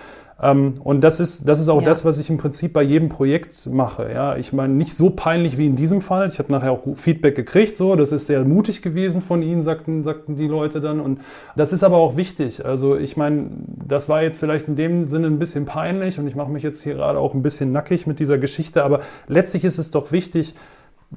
Ähm, 0.43 0.73
und 0.83 1.01
das 1.01 1.19
ist, 1.21 1.47
das 1.47 1.59
ist 1.59 1.69
auch 1.69 1.81
ja. 1.81 1.87
das, 1.87 2.03
was 2.03 2.17
ich 2.17 2.29
im 2.29 2.37
Prinzip 2.37 2.73
bei 2.73 2.83
jedem 2.83 3.07
Projekt 3.07 3.65
mache. 3.67 4.11
Ja, 4.11 4.35
ich 4.35 4.51
meine, 4.51 4.73
nicht 4.73 4.93
so 4.93 5.09
peinlich 5.09 5.57
wie 5.57 5.65
in 5.65 5.77
diesem 5.77 6.01
Fall. 6.01 6.27
Ich 6.27 6.37
habe 6.37 6.51
nachher 6.51 6.73
auch 6.73 6.81
Feedback 6.95 7.35
gekriegt, 7.35 7.77
so, 7.77 7.95
das 7.95 8.11
ist 8.11 8.27
sehr 8.27 8.43
mutig 8.43 8.81
gewesen 8.81 9.21
von 9.21 9.41
Ihnen, 9.41 9.63
sagten, 9.63 10.03
sagten 10.03 10.35
die 10.35 10.47
Leute 10.47 10.81
dann. 10.81 10.99
Und 10.99 11.21
das 11.55 11.71
ist 11.71 11.83
aber 11.83 11.97
auch 11.97 12.17
wichtig. 12.17 12.65
Also 12.65 12.97
ich 12.97 13.15
meine, 13.15 13.47
das 13.87 14.09
war 14.09 14.21
jetzt 14.21 14.39
vielleicht 14.39 14.67
in 14.67 14.75
dem 14.75 15.07
Sinne 15.07 15.27
ein 15.27 15.39
bisschen 15.39 15.65
peinlich 15.65 16.19
und 16.19 16.27
ich 16.27 16.35
mache 16.35 16.51
mich 16.51 16.63
jetzt 16.63 16.83
hier 16.83 16.95
gerade 16.95 17.19
auch 17.19 17.33
ein 17.33 17.41
bisschen 17.41 17.71
nackig 17.71 18.05
mit 18.05 18.19
dieser 18.19 18.37
Geschichte, 18.37 18.83
aber 18.83 18.99
letztlich 19.27 19.63
ist 19.63 19.77
es 19.77 19.91
doch 19.91 20.11
wichtig, 20.11 20.55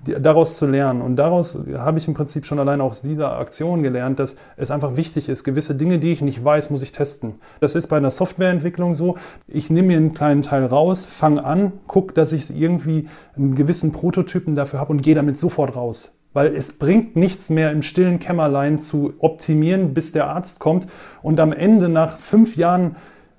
daraus 0.04 0.56
zu 0.56 0.66
lernen. 0.66 1.02
Und 1.02 1.16
daraus 1.16 1.58
habe 1.76 1.98
ich 1.98 2.08
im 2.08 2.14
Prinzip 2.14 2.46
schon 2.46 2.58
allein 2.58 2.80
aus 2.80 3.02
dieser 3.02 3.38
Aktion 3.38 3.82
gelernt, 3.82 4.18
dass 4.18 4.36
es 4.56 4.70
einfach 4.70 4.96
wichtig 4.96 5.28
ist, 5.28 5.44
gewisse 5.44 5.74
Dinge, 5.74 5.98
die 5.98 6.12
ich 6.12 6.22
nicht 6.22 6.44
weiß, 6.44 6.70
muss 6.70 6.82
ich 6.82 6.92
testen. 6.92 7.36
Das 7.60 7.74
ist 7.74 7.88
bei 7.88 7.96
einer 7.96 8.10
Softwareentwicklung 8.10 8.94
so. 8.94 9.16
Ich 9.48 9.70
nehme 9.70 9.88
mir 9.88 9.96
einen 9.96 10.14
kleinen 10.14 10.42
Teil 10.42 10.64
raus, 10.66 11.04
fange 11.04 11.44
an, 11.44 11.72
gucke, 11.86 12.14
dass 12.14 12.32
ich 12.32 12.56
irgendwie 12.56 13.08
einen 13.36 13.54
gewissen 13.54 13.92
Prototypen 13.92 14.54
dafür 14.54 14.80
habe 14.80 14.92
und 14.92 15.02
gehe 15.02 15.14
damit 15.14 15.38
sofort 15.38 15.76
raus. 15.76 16.12
Weil 16.32 16.54
es 16.54 16.78
bringt 16.78 17.16
nichts 17.16 17.48
mehr 17.48 17.72
im 17.72 17.80
stillen 17.80 18.18
Kämmerlein 18.18 18.78
zu 18.78 19.14
optimieren, 19.20 19.94
bis 19.94 20.12
der 20.12 20.28
Arzt 20.28 20.58
kommt 20.58 20.86
und 21.22 21.40
am 21.40 21.52
Ende 21.52 21.88
nach 21.88 22.18
fünf 22.18 22.56
Jahren 22.56 22.96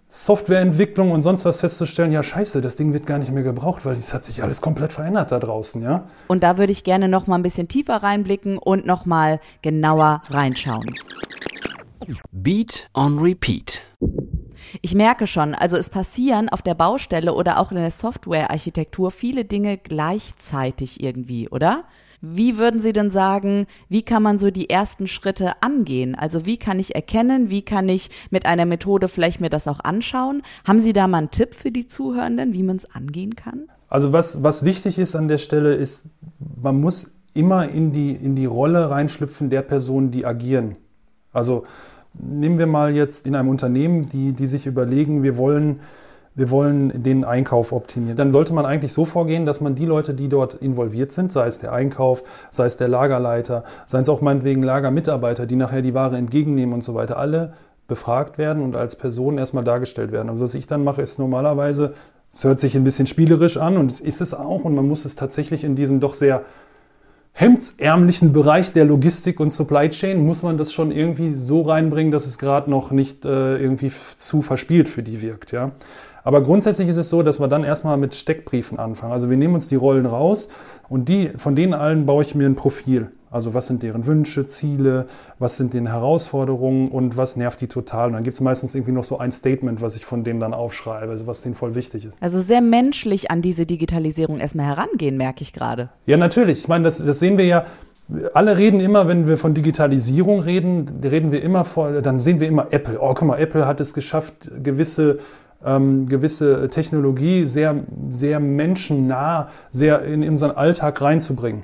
Softwareentwicklung 0.09 1.11
und 1.11 1.21
sonst 1.21 1.43
was 1.45 1.59
festzustellen, 1.59 2.11
ja 2.11 2.23
scheiße, 2.23 2.61
das 2.61 2.75
Ding 2.75 2.93
wird 2.93 3.05
gar 3.05 3.19
nicht 3.19 3.31
mehr 3.31 3.43
gebraucht, 3.43 3.85
weil 3.85 3.93
es 3.93 4.13
hat 4.13 4.23
sich 4.23 4.41
alles 4.41 4.61
komplett 4.61 4.93
verändert 4.93 5.31
da 5.31 5.39
draußen, 5.39 5.81
ja. 5.83 6.07
Und 6.27 6.43
da 6.43 6.57
würde 6.57 6.71
ich 6.71 6.83
gerne 6.83 7.09
noch 7.09 7.27
mal 7.27 7.35
ein 7.35 7.43
bisschen 7.43 7.67
tiefer 7.67 7.97
reinblicken 7.97 8.57
und 8.57 8.85
noch 8.85 9.05
mal 9.05 9.39
genauer 9.61 10.21
reinschauen. 10.29 10.85
Beat 12.31 12.89
on 12.93 13.19
Repeat. 13.19 13.83
Ich 14.81 14.95
merke 14.95 15.27
schon, 15.27 15.55
also 15.55 15.77
es 15.77 15.89
passieren 15.89 16.49
auf 16.49 16.61
der 16.61 16.73
Baustelle 16.73 17.33
oder 17.33 17.59
auch 17.59 17.71
in 17.71 17.77
der 17.77 17.91
Softwarearchitektur 17.91 19.11
viele 19.11 19.45
Dinge 19.45 19.77
gleichzeitig 19.77 21.01
irgendwie, 21.01 21.49
oder? 21.49 21.83
Wie 22.21 22.57
würden 22.57 22.79
Sie 22.79 22.93
denn 22.93 23.09
sagen, 23.11 23.67
wie 23.89 24.01
kann 24.01 24.23
man 24.23 24.39
so 24.39 24.49
die 24.49 24.69
ersten 24.69 25.07
Schritte 25.07 25.61
angehen? 25.61 26.15
Also 26.15 26.45
wie 26.45 26.57
kann 26.57 26.79
ich 26.79 26.95
erkennen, 26.95 27.49
wie 27.49 27.61
kann 27.61 27.87
ich 27.89 28.09
mit 28.31 28.45
einer 28.45 28.65
Methode 28.65 29.07
vielleicht 29.07 29.39
mir 29.39 29.49
das 29.49 29.67
auch 29.67 29.79
anschauen? 29.79 30.41
Haben 30.65 30.79
Sie 30.79 30.93
da 30.93 31.07
mal 31.07 31.19
einen 31.19 31.31
Tipp 31.31 31.53
für 31.53 31.71
die 31.71 31.87
Zuhörenden, 31.87 32.53
wie 32.53 32.63
man 32.63 32.77
es 32.77 32.89
angehen 32.89 33.35
kann? 33.35 33.67
Also 33.87 34.13
was, 34.13 34.43
was 34.43 34.65
wichtig 34.65 34.97
ist 34.97 35.15
an 35.15 35.27
der 35.27 35.37
Stelle 35.37 35.75
ist, 35.75 36.05
man 36.61 36.81
muss 36.81 37.13
immer 37.33 37.69
in 37.69 37.91
die, 37.91 38.11
in 38.11 38.35
die 38.35 38.45
Rolle 38.45 38.89
reinschlüpfen 38.89 39.49
der 39.49 39.61
Personen, 39.61 40.11
die 40.11 40.25
agieren. 40.25 40.75
Also 41.31 41.65
nehmen 42.13 42.57
wir 42.57 42.67
mal 42.67 42.95
jetzt 42.95 43.27
in 43.27 43.35
einem 43.35 43.49
Unternehmen, 43.49 44.07
die, 44.07 44.33
die 44.33 44.47
sich 44.47 44.65
überlegen, 44.65 45.21
wir 45.21 45.37
wollen 45.37 45.79
wir 46.37 46.51
wollen 46.51 47.01
den 47.01 47.25
Einkauf 47.25 47.73
optimieren. 47.73 48.15
Dann 48.15 48.31
sollte 48.31 48.53
man 48.53 48.65
eigentlich 48.65 48.93
so 48.93 49.05
vorgehen, 49.05 49.47
dass 49.47 49.59
man 49.59 49.73
die 49.73 49.87
Leute, 49.87 50.13
die 50.13 50.29
dort 50.29 50.53
involviert 50.53 51.11
sind, 51.11 51.31
sei 51.31 51.47
es 51.47 51.57
der 51.57 51.73
Einkauf, 51.73 52.23
sei 52.51 52.67
es 52.67 52.77
der 52.77 52.87
Lagerleiter, 52.87 53.63
sei 53.87 53.99
es 53.99 54.07
auch 54.07 54.21
meinetwegen 54.21 54.61
Lagermitarbeiter, 54.61 55.47
die 55.47 55.55
nachher 55.55 55.81
die 55.81 55.95
Ware 55.95 56.15
entgegennehmen 56.15 56.75
und 56.75 56.83
so 56.83 56.93
weiter, 56.93 57.17
alle 57.17 57.53
befragt 57.87 58.37
werden 58.37 58.61
und 58.61 58.75
als 58.75 58.95
Personen 58.95 59.39
erstmal 59.39 59.63
dargestellt 59.63 60.11
werden. 60.11 60.29
Also 60.29 60.41
was 60.41 60.53
ich 60.53 60.67
dann 60.67 60.83
mache, 60.83 61.01
ist 61.01 61.17
normalerweise, 61.17 61.95
es 62.31 62.43
hört 62.43 62.59
sich 62.59 62.75
ein 62.75 62.83
bisschen 62.83 63.07
spielerisch 63.07 63.57
an 63.57 63.75
und 63.77 63.89
es 63.89 63.99
ist 63.99 64.21
es 64.21 64.35
auch 64.35 64.63
und 64.63 64.75
man 64.75 64.87
muss 64.87 65.05
es 65.05 65.15
tatsächlich 65.15 65.63
in 65.63 65.75
diesen 65.75 65.99
doch 65.99 66.13
sehr 66.13 66.43
hemdsärmlichen 67.31 68.31
Bereich 68.31 68.73
der 68.73 68.85
Logistik 68.85 69.39
und 69.39 69.51
Supply 69.51 69.89
Chain 69.89 70.23
muss 70.23 70.43
man 70.43 70.57
das 70.57 70.71
schon 70.71 70.91
irgendwie 70.91 71.33
so 71.33 71.61
reinbringen, 71.61 72.11
dass 72.11 72.27
es 72.27 72.37
gerade 72.37 72.69
noch 72.69 72.91
nicht 72.91 73.25
äh, 73.25 73.57
irgendwie 73.57 73.91
zu 74.17 74.41
verspielt 74.41 74.89
für 74.89 75.03
die 75.03 75.21
wirkt. 75.21 75.51
Ja? 75.51 75.71
Aber 76.27 76.43
grundsätzlich 76.43 76.89
ist 76.89 76.97
es 76.97 77.07
so, 77.07 77.23
dass 77.23 77.39
wir 77.39 77.47
dann 77.47 77.63
erstmal 77.63 77.95
mit 77.95 78.13
Steckbriefen 78.13 78.77
anfangen. 78.79 79.13
Also 79.13 79.29
wir 79.29 79.37
nehmen 79.37 79.53
uns 79.53 79.69
die 79.69 79.77
Rollen 79.77 80.05
raus 80.05 80.49
und 80.89 81.07
die, 81.07 81.29
von 81.37 81.55
denen 81.55 81.73
allen 81.73 82.05
baue 82.05 82.21
ich 82.21 82.35
mir 82.35 82.45
ein 82.49 82.57
Profil. 82.57 83.11
Also 83.31 83.53
was 83.53 83.67
sind 83.67 83.81
deren 83.81 84.05
Wünsche, 84.07 84.45
Ziele, 84.45 85.05
was 85.39 85.55
sind 85.55 85.73
deren 85.73 85.87
Herausforderungen 85.87 86.89
und 86.89 87.15
was 87.15 87.37
nervt 87.37 87.61
die 87.61 87.67
total. 87.67 88.07
Und 88.07 88.13
dann 88.15 88.25
gibt 88.25 88.33
es 88.33 88.41
meistens 88.41 88.75
irgendwie 88.75 88.91
noch 88.91 89.05
so 89.05 89.17
ein 89.19 89.31
Statement, 89.31 89.81
was 89.81 89.95
ich 89.95 90.03
von 90.03 90.25
denen 90.25 90.41
dann 90.41 90.53
aufschreibe, 90.53 91.13
also 91.13 91.27
was 91.27 91.43
denen 91.43 91.55
voll 91.55 91.75
wichtig 91.75 92.03
ist. 92.03 92.17
Also 92.19 92.41
sehr 92.41 92.59
menschlich 92.59 93.31
an 93.31 93.41
diese 93.41 93.65
Digitalisierung 93.65 94.41
erstmal 94.41 94.65
herangehen, 94.65 95.15
merke 95.15 95.43
ich 95.43 95.53
gerade. 95.53 95.87
Ja, 96.07 96.17
natürlich. 96.17 96.59
Ich 96.59 96.67
meine, 96.67 96.83
das, 96.83 96.97
das 96.97 97.19
sehen 97.19 97.37
wir 97.37 97.45
ja 97.45 97.65
alle 98.33 98.57
reden 98.57 98.79
immer, 98.79 99.07
wenn 99.07 99.27
wir 99.27 99.37
von 99.37 99.53
Digitalisierung 99.53 100.39
reden, 100.39 100.99
reden 101.03 101.31
wir 101.31 101.41
immer 101.41 101.65
vor, 101.65 102.01
dann 102.01 102.19
sehen 102.19 102.39
wir 102.39 102.47
immer 102.47 102.67
Apple. 102.71 102.97
Oh, 103.01 103.13
guck 103.13 103.27
mal, 103.27 103.37
Apple 103.37 103.67
hat 103.67 103.81
es 103.81 103.93
geschafft, 103.93 104.49
gewisse 104.63 105.19
ähm, 105.67 106.07
gewisse 106.07 106.69
Technologie 106.69 107.45
sehr, 107.45 107.75
sehr 108.09 108.39
menschennah, 108.39 109.49
sehr 109.69 110.03
in 110.03 110.27
unseren 110.27 110.51
Alltag 110.51 111.01
reinzubringen. 111.01 111.63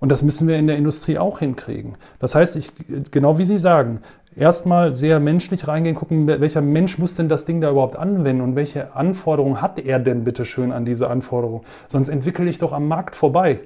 Und 0.00 0.10
das 0.10 0.22
müssen 0.22 0.48
wir 0.48 0.58
in 0.58 0.66
der 0.66 0.78
Industrie 0.78 1.18
auch 1.18 1.40
hinkriegen. 1.40 1.92
Das 2.18 2.34
heißt, 2.34 2.56
ich, 2.56 2.72
genau 3.10 3.36
wie 3.36 3.44
Sie 3.44 3.58
sagen, 3.58 4.00
erstmal 4.34 4.94
sehr 4.94 5.20
menschlich 5.20 5.68
reingehen, 5.68 5.94
gucken, 5.94 6.26
welcher 6.26 6.62
Mensch 6.62 6.98
muss 6.98 7.14
denn 7.14 7.28
das 7.28 7.44
Ding 7.44 7.60
da 7.60 7.70
überhaupt 7.70 7.96
anwenden 7.96 8.42
und 8.42 8.56
welche 8.56 8.96
Anforderungen 8.96 9.60
hat 9.60 9.78
er 9.78 9.98
denn 9.98 10.24
bitte 10.24 10.46
schön 10.46 10.72
an 10.72 10.86
diese 10.86 11.08
Anforderungen? 11.10 11.64
Sonst 11.86 12.08
entwickle 12.08 12.48
ich 12.48 12.56
doch 12.58 12.72
am 12.72 12.88
Markt 12.88 13.14
vorbei. 13.14 13.60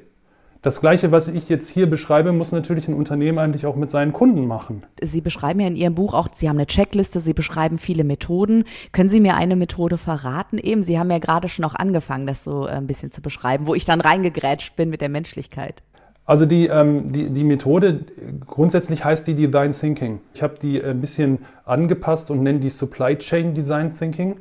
Das 0.65 0.81
Gleiche, 0.81 1.13
was 1.13 1.29
ich 1.29 1.51
jetzt 1.51 1.69
hier 1.69 1.91
beschreibe, 1.91 2.33
muss 2.33 2.51
natürlich 2.51 2.89
ein 2.89 2.95
Unternehmen 2.95 3.39
eigentlich 3.39 3.67
auch 3.67 3.77
mit 3.77 3.91
seinen 3.91 4.15
Kunden 4.15 4.47
machen. 4.47 4.83
Sie 5.03 5.21
beschreiben 5.21 5.61
ja 5.61 5.67
in 5.67 5.77
Ihrem 5.77 5.95
Buch 5.95 6.15
auch, 6.15 6.29
Sie 6.35 6.49
haben 6.49 6.57
eine 6.57 6.65
Checkliste, 6.65 7.21
Sie 7.21 7.35
beschreiben 7.35 7.77
viele 7.77 8.03
Methoden. 8.03 8.65
Können 8.91 9.11
Sie 9.11 9.21
mir 9.21 9.35
eine 9.35 9.57
Methode 9.57 9.99
verraten? 9.99 10.57
Eben, 10.57 10.83
Sie 10.83 10.99
haben 10.99 11.11
ja 11.11 11.19
gerade 11.19 11.51
schon 11.51 11.67
auch 11.67 11.75
angefangen, 11.75 12.27
das 12.27 12.45
so 12.45 12.67
äh, 12.67 12.71
ein 12.71 12.87
bisschen 12.87 13.13
zu 13.13 13.21
beschreiben, 13.21 13.67
wo 13.67 13.75
ich 13.75 13.85
dann 13.85 14.01
reingegrätscht 14.01 14.75
bin 14.75 14.89
mit 14.89 15.03
der 15.03 15.11
Menschlichkeit. 15.11 15.83
Also 16.25 16.47
die, 16.47 16.69
ähm, 16.69 17.13
die, 17.13 17.29
die 17.29 17.45
Methode, 17.45 18.07
grundsätzlich 18.47 19.05
heißt 19.05 19.27
die 19.27 19.35
Design 19.35 19.73
Thinking. 19.73 20.21
Ich 20.33 20.43
habe 20.43 20.55
die 20.63 20.83
ein 20.83 20.99
bisschen 20.99 21.41
angepasst 21.67 22.31
und 22.31 22.43
nenne 22.43 22.61
die 22.61 22.71
Supply 22.71 23.19
Chain 23.19 23.53
Design 23.53 23.95
Thinking 23.95 24.37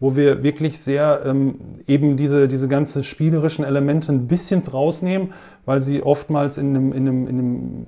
wo 0.00 0.16
wir 0.16 0.42
wirklich 0.42 0.80
sehr 0.80 1.22
ähm, 1.24 1.56
eben 1.86 2.16
diese, 2.16 2.48
diese 2.48 2.68
ganzen 2.68 3.04
spielerischen 3.04 3.64
Elemente 3.64 4.12
ein 4.12 4.28
bisschen 4.28 4.60
rausnehmen, 4.60 5.30
weil 5.64 5.80
sie 5.80 6.02
oftmals 6.02 6.58
in 6.58 6.68
einem, 6.68 6.92
in 6.92 7.08
einem, 7.08 7.28
in 7.28 7.38
einem 7.38 7.86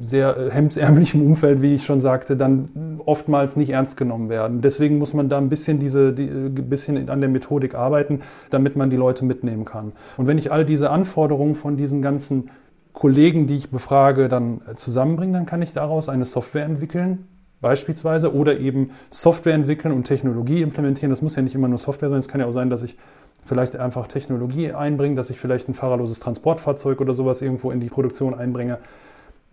sehr 0.00 0.36
äh, 0.36 0.50
hemdsärmlichen 0.50 1.24
Umfeld, 1.26 1.62
wie 1.62 1.74
ich 1.74 1.84
schon 1.84 2.00
sagte, 2.00 2.36
dann 2.36 3.00
oftmals 3.04 3.56
nicht 3.56 3.70
ernst 3.70 3.96
genommen 3.96 4.28
werden. 4.28 4.60
Deswegen 4.62 4.98
muss 4.98 5.14
man 5.14 5.28
da 5.28 5.38
ein 5.38 5.48
bisschen, 5.48 5.78
diese, 5.78 6.12
die, 6.12 6.28
äh, 6.28 6.48
bisschen 6.48 7.08
an 7.08 7.20
der 7.20 7.28
Methodik 7.28 7.74
arbeiten, 7.74 8.20
damit 8.50 8.76
man 8.76 8.90
die 8.90 8.96
Leute 8.96 9.24
mitnehmen 9.24 9.64
kann. 9.64 9.92
Und 10.16 10.26
wenn 10.26 10.38
ich 10.38 10.50
all 10.50 10.64
diese 10.64 10.90
Anforderungen 10.90 11.54
von 11.54 11.76
diesen 11.76 12.02
ganzen 12.02 12.50
Kollegen, 12.92 13.46
die 13.46 13.56
ich 13.56 13.70
befrage, 13.70 14.28
dann 14.28 14.60
äh, 14.70 14.74
zusammenbringe, 14.74 15.32
dann 15.32 15.46
kann 15.46 15.62
ich 15.62 15.72
daraus 15.72 16.08
eine 16.08 16.24
Software 16.24 16.64
entwickeln, 16.64 17.26
beispielsweise 17.62 18.34
oder 18.34 18.58
eben 18.58 18.90
Software 19.08 19.54
entwickeln 19.54 19.94
und 19.94 20.04
Technologie 20.04 20.60
implementieren. 20.60 21.08
Das 21.08 21.22
muss 21.22 21.36
ja 21.36 21.42
nicht 21.42 21.54
immer 21.54 21.68
nur 21.68 21.78
Software 21.78 22.10
sein, 22.10 22.18
es 22.18 22.28
kann 22.28 22.42
ja 22.42 22.46
auch 22.46 22.52
sein, 22.52 22.68
dass 22.68 22.82
ich 22.82 22.98
vielleicht 23.44 23.76
einfach 23.76 24.06
Technologie 24.08 24.72
einbringe, 24.72 25.16
dass 25.16 25.30
ich 25.30 25.38
vielleicht 25.38 25.68
ein 25.68 25.74
fahrerloses 25.74 26.20
Transportfahrzeug 26.20 27.00
oder 27.00 27.14
sowas 27.14 27.40
irgendwo 27.40 27.70
in 27.70 27.80
die 27.80 27.88
Produktion 27.88 28.34
einbringe. 28.34 28.78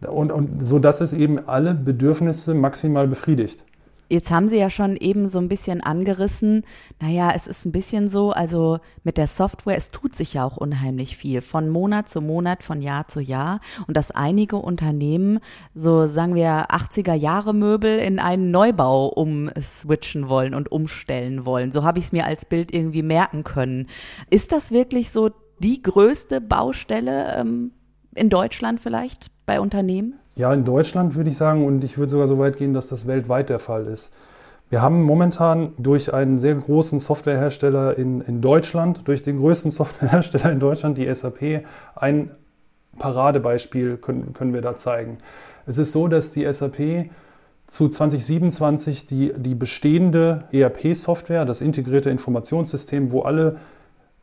Und, 0.05 0.31
und 0.31 0.63
so 0.63 0.79
dass 0.79 1.01
es 1.01 1.13
eben 1.13 1.47
alle 1.47 1.73
Bedürfnisse 1.73 2.53
maximal 2.53 3.07
befriedigt. 3.07 3.63
Jetzt 4.09 4.31
haben 4.31 4.49
Sie 4.49 4.57
ja 4.57 4.71
schon 4.71 4.95
eben 4.95 5.27
so 5.27 5.37
ein 5.37 5.49
bisschen 5.49 5.81
angerissen, 5.81 6.63
naja, 6.99 7.31
es 7.35 7.45
ist 7.45 7.65
ein 7.65 7.71
bisschen 7.71 8.09
so, 8.09 8.31
also 8.31 8.79
mit 9.03 9.17
der 9.17 9.27
Software, 9.27 9.77
es 9.77 9.91
tut 9.91 10.15
sich 10.15 10.33
ja 10.33 10.43
auch 10.43 10.57
unheimlich 10.57 11.15
viel, 11.15 11.41
von 11.41 11.69
Monat 11.69 12.09
zu 12.09 12.19
Monat, 12.19 12.63
von 12.63 12.81
Jahr 12.81 13.07
zu 13.07 13.19
Jahr 13.19 13.59
und 13.87 13.95
dass 13.95 14.09
einige 14.09 14.55
Unternehmen 14.55 15.39
so, 15.75 16.07
sagen 16.07 16.33
wir, 16.33 16.71
80er 16.71 17.13
Jahre 17.13 17.53
Möbel 17.53 17.99
in 17.99 18.17
einen 18.17 18.49
Neubau 18.49 19.07
umswitchen 19.07 20.27
wollen 20.27 20.55
und 20.55 20.71
umstellen 20.71 21.45
wollen. 21.45 21.71
So 21.71 21.83
habe 21.83 21.99
ich 21.99 22.05
es 22.05 22.11
mir 22.11 22.25
als 22.25 22.45
Bild 22.45 22.73
irgendwie 22.73 23.03
merken 23.03 23.43
können. 23.43 23.85
Ist 24.31 24.51
das 24.51 24.71
wirklich 24.71 25.11
so 25.11 25.29
die 25.59 25.83
größte 25.83 26.41
Baustelle 26.41 27.35
ähm, 27.35 27.73
in 28.15 28.29
Deutschland 28.29 28.79
vielleicht 28.79 29.27
bei 29.45 29.61
Unternehmen? 29.61 30.15
Ja, 30.39 30.53
in 30.53 30.63
Deutschland 30.63 31.15
würde 31.15 31.29
ich 31.29 31.35
sagen, 31.35 31.65
und 31.65 31.83
ich 31.83 31.97
würde 31.97 32.11
sogar 32.11 32.29
so 32.29 32.39
weit 32.39 32.55
gehen, 32.55 32.73
dass 32.73 32.87
das 32.87 33.07
weltweit 33.07 33.49
der 33.49 33.59
Fall 33.59 33.87
ist. 33.87 34.13
Wir 34.69 34.81
haben 34.81 35.03
momentan 35.03 35.73
durch 35.77 36.13
einen 36.13 36.39
sehr 36.39 36.55
großen 36.55 37.01
Softwarehersteller 37.01 37.97
in, 37.97 38.21
in 38.21 38.39
Deutschland, 38.39 39.05
durch 39.09 39.21
den 39.21 39.39
größten 39.39 39.69
Softwarehersteller 39.79 40.49
in 40.49 40.59
Deutschland, 40.59 40.97
die 40.97 41.13
SAP, 41.13 41.65
ein 41.93 42.31
Paradebeispiel 42.97 43.97
können, 43.97 44.33
können 44.33 44.53
wir 44.53 44.61
da 44.61 44.77
zeigen. 44.77 45.17
Es 45.67 45.77
ist 45.77 45.91
so, 45.91 46.07
dass 46.07 46.31
die 46.31 46.49
SAP 46.49 47.09
zu 47.67 47.89
2027 47.89 49.07
die, 49.07 49.33
die 49.35 49.55
bestehende 49.55 50.45
ERP-Software, 50.53 51.43
das 51.43 51.59
integrierte 51.59 52.11
Informationssystem, 52.11 53.11
wo 53.11 53.23
alle 53.23 53.57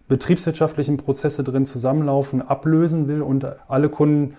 betriebswirtschaftlichen 0.09 0.97
Prozesse 0.97 1.45
drin 1.45 1.67
zusammenlaufen, 1.67 2.41
ablösen 2.41 3.07
will 3.07 3.21
und 3.21 3.47
alle 3.69 3.91
Kunden 3.91 4.35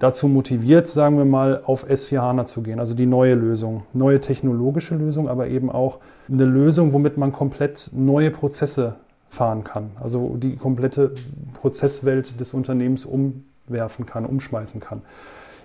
dazu 0.00 0.26
motiviert, 0.26 0.88
sagen 0.88 1.18
wir 1.18 1.24
mal, 1.24 1.60
auf 1.64 1.88
S4 1.88 2.18
HANA 2.18 2.46
zu 2.46 2.62
gehen, 2.62 2.80
also 2.80 2.94
die 2.94 3.06
neue 3.06 3.34
Lösung, 3.34 3.84
neue 3.92 4.20
technologische 4.20 4.96
Lösung, 4.96 5.28
aber 5.28 5.46
eben 5.46 5.70
auch 5.70 5.98
eine 6.28 6.46
Lösung, 6.46 6.92
womit 6.92 7.16
man 7.16 7.32
komplett 7.32 7.90
neue 7.92 8.30
Prozesse 8.32 8.96
fahren 9.28 9.62
kann, 9.62 9.90
also 10.00 10.36
die 10.36 10.56
komplette 10.56 11.12
Prozesswelt 11.54 12.40
des 12.40 12.52
Unternehmens 12.54 13.04
umwerfen 13.04 14.06
kann, 14.06 14.26
umschmeißen 14.26 14.80
kann. 14.80 15.02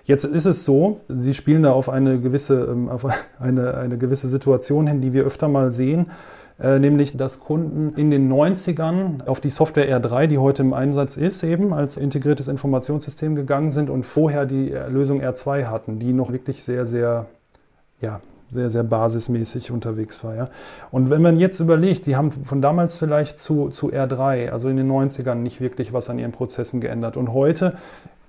Jetzt 0.04 0.24
ist 0.24 0.46
es 0.46 0.64
so, 0.64 1.00
Sie 1.08 1.34
spielen 1.34 1.64
da 1.64 1.72
auf 1.72 1.88
eine 1.88 2.20
gewisse, 2.20 2.66
ähm, 2.66 2.88
auf 2.88 3.06
eine, 3.40 3.74
eine 3.74 3.98
gewisse 3.98 4.28
Situation 4.28 4.86
hin, 4.86 5.00
die 5.00 5.12
wir 5.12 5.24
öfter 5.24 5.48
mal 5.48 5.70
sehen, 5.70 6.06
nämlich 6.58 7.16
dass 7.16 7.40
Kunden 7.40 7.98
in 7.98 8.10
den 8.10 8.32
90ern 8.32 9.26
auf 9.26 9.40
die 9.40 9.50
Software 9.50 10.00
R3, 10.00 10.26
die 10.26 10.38
heute 10.38 10.62
im 10.62 10.72
Einsatz 10.72 11.16
ist, 11.16 11.42
eben 11.42 11.74
als 11.74 11.96
integriertes 11.96 12.48
Informationssystem 12.48 13.34
gegangen 13.34 13.70
sind 13.70 13.90
und 13.90 14.04
vorher 14.04 14.46
die 14.46 14.74
Lösung 14.88 15.20
R2 15.20 15.66
hatten, 15.66 15.98
die 15.98 16.12
noch 16.14 16.32
wirklich 16.32 16.64
sehr, 16.64 16.86
sehr, 16.86 17.26
ja, 18.00 18.20
sehr, 18.48 18.70
sehr 18.70 18.84
basismäßig 18.84 19.70
unterwegs 19.70 20.22
war. 20.24 20.34
Ja. 20.34 20.48
Und 20.90 21.10
wenn 21.10 21.20
man 21.20 21.38
jetzt 21.38 21.60
überlegt, 21.60 22.06
die 22.06 22.16
haben 22.16 22.30
von 22.30 22.62
damals 22.62 22.96
vielleicht 22.96 23.38
zu, 23.38 23.70
zu 23.70 23.90
R3, 23.90 24.50
also 24.50 24.68
in 24.68 24.76
den 24.76 24.90
90ern, 24.90 25.36
nicht 25.36 25.60
wirklich 25.60 25.92
was 25.92 26.08
an 26.10 26.18
ihren 26.18 26.32
Prozessen 26.32 26.80
geändert. 26.80 27.16
Und 27.16 27.32
heute 27.32 27.74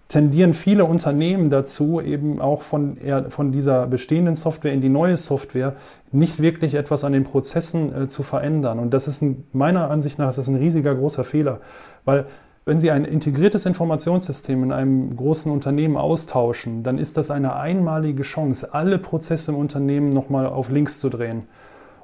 tendieren 0.08 0.54
viele 0.54 0.86
Unternehmen 0.86 1.50
dazu, 1.50 2.00
eben 2.00 2.40
auch 2.40 2.62
von, 2.62 2.98
von 3.30 3.52
dieser 3.52 3.88
bestehenden 3.88 4.36
Software 4.36 4.74
in 4.74 4.82
die 4.82 4.90
neue 4.90 5.18
Software 5.18 5.76
nicht 6.12 6.42
wirklich 6.42 6.76
etwas 6.76 7.04
an 7.04 7.12
den 7.12 7.24
Prozessen 7.24 8.04
äh, 8.04 8.08
zu 8.08 8.24
verändern. 8.24 8.80
Und 8.80 8.94
das 8.94 9.08
ist 9.08 9.22
ein, 9.22 9.44
meiner 9.52 9.90
Ansicht 9.92 10.18
nach 10.20 10.30
ist 10.30 10.38
das 10.38 10.48
ein 10.48 10.56
riesiger 10.56 10.96
großer 10.96 11.24
Fehler, 11.24 11.60
weil 12.06 12.26
wenn 12.64 12.80
Sie 12.82 12.92
ein 12.92 13.06
integriertes 13.06 13.66
Informationssystem 13.66 14.62
in 14.62 14.74
einem 14.74 15.16
großen 15.16 15.50
Unternehmen 15.50 15.96
austauschen, 15.96 16.84
dann 16.84 16.98
ist 16.98 17.16
das 17.16 17.32
eine 17.32 17.56
einmalige 17.56 18.24
Chance, 18.24 18.74
alle 18.74 18.98
Prozesse 18.98 19.52
im 19.52 19.58
Unternehmen 19.58 20.10
nochmal 20.10 20.48
auf 20.48 20.70
links 20.70 21.00
zu 21.00 21.08
drehen. 21.08 21.44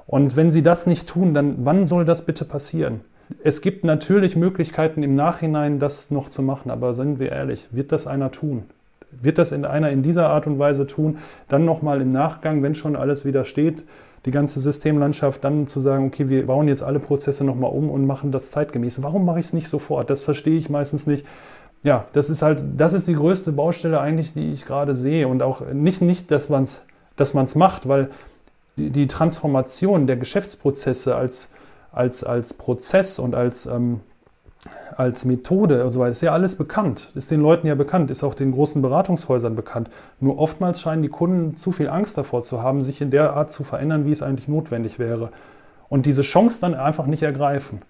Und 0.06 0.36
wenn 0.36 0.50
Sie 0.50 0.62
das 0.62 0.86
nicht 0.86 1.06
tun, 1.06 1.34
dann 1.34 1.66
wann 1.66 1.84
soll 1.84 2.06
das 2.06 2.24
bitte 2.24 2.46
passieren? 2.46 3.02
Es 3.42 3.60
gibt 3.60 3.84
natürlich 3.84 4.36
Möglichkeiten 4.36 5.02
im 5.02 5.14
Nachhinein, 5.14 5.78
das 5.78 6.10
noch 6.10 6.28
zu 6.28 6.42
machen, 6.42 6.70
aber 6.70 6.94
seien 6.94 7.18
wir 7.18 7.32
ehrlich, 7.32 7.68
wird 7.70 7.92
das 7.92 8.06
einer 8.06 8.30
tun? 8.30 8.64
Wird 9.10 9.38
das 9.38 9.52
in 9.52 9.64
einer 9.64 9.90
in 9.90 10.02
dieser 10.02 10.28
Art 10.28 10.46
und 10.46 10.58
Weise 10.58 10.86
tun? 10.86 11.18
Dann 11.48 11.64
nochmal 11.64 12.00
im 12.00 12.08
Nachgang, 12.08 12.62
wenn 12.62 12.74
schon 12.74 12.96
alles 12.96 13.24
wieder 13.24 13.44
steht, 13.44 13.84
die 14.24 14.30
ganze 14.30 14.60
Systemlandschaft, 14.60 15.44
dann 15.44 15.68
zu 15.68 15.80
sagen, 15.80 16.06
okay, 16.06 16.28
wir 16.28 16.46
bauen 16.46 16.68
jetzt 16.68 16.82
alle 16.82 16.98
Prozesse 16.98 17.44
nochmal 17.44 17.70
um 17.70 17.90
und 17.90 18.06
machen 18.06 18.32
das 18.32 18.50
zeitgemäß. 18.50 19.02
Warum 19.02 19.24
mache 19.24 19.38
ich 19.38 19.46
es 19.46 19.52
nicht 19.52 19.68
sofort? 19.68 20.10
Das 20.10 20.24
verstehe 20.24 20.56
ich 20.56 20.70
meistens 20.70 21.06
nicht. 21.06 21.26
Ja, 21.82 22.06
das 22.14 22.30
ist 22.30 22.40
halt, 22.40 22.64
das 22.78 22.94
ist 22.94 23.06
die 23.06 23.14
größte 23.14 23.52
Baustelle 23.52 24.00
eigentlich, 24.00 24.32
die 24.32 24.50
ich 24.50 24.64
gerade 24.64 24.94
sehe. 24.94 25.28
Und 25.28 25.42
auch 25.42 25.60
nicht, 25.72 26.00
nicht 26.00 26.30
dass 26.30 26.48
man 26.48 26.62
es 26.62 26.84
dass 27.16 27.34
macht, 27.54 27.86
weil 27.86 28.10
die, 28.76 28.90
die 28.90 29.06
Transformation 29.06 30.06
der 30.06 30.16
Geschäftsprozesse 30.16 31.14
als 31.14 31.50
als, 31.94 32.24
als 32.24 32.54
Prozess 32.54 33.18
und 33.18 33.34
als, 33.34 33.66
ähm, 33.66 34.00
als 34.96 35.24
Methode 35.24 35.84
und 35.84 35.92
so 35.92 36.00
weiter, 36.00 36.10
ist 36.10 36.20
ja 36.22 36.32
alles 36.32 36.56
bekannt, 36.56 37.10
ist 37.14 37.30
den 37.30 37.40
Leuten 37.40 37.66
ja 37.66 37.74
bekannt, 37.74 38.10
ist 38.10 38.24
auch 38.24 38.34
den 38.34 38.52
großen 38.52 38.82
Beratungshäusern 38.82 39.56
bekannt. 39.56 39.90
Nur 40.20 40.38
oftmals 40.38 40.80
scheinen 40.80 41.02
die 41.02 41.08
Kunden 41.08 41.56
zu 41.56 41.72
viel 41.72 41.88
Angst 41.88 42.16
davor 42.16 42.42
zu 42.42 42.62
haben, 42.62 42.82
sich 42.82 43.00
in 43.00 43.10
der 43.10 43.34
Art 43.34 43.52
zu 43.52 43.64
verändern, 43.64 44.06
wie 44.06 44.12
es 44.12 44.22
eigentlich 44.22 44.48
notwendig 44.48 44.98
wäre. 44.98 45.30
Und 45.88 46.06
diese 46.06 46.22
Chance 46.22 46.60
dann 46.60 46.74
einfach 46.74 47.06
nicht 47.06 47.22
ergreifen. 47.22 47.82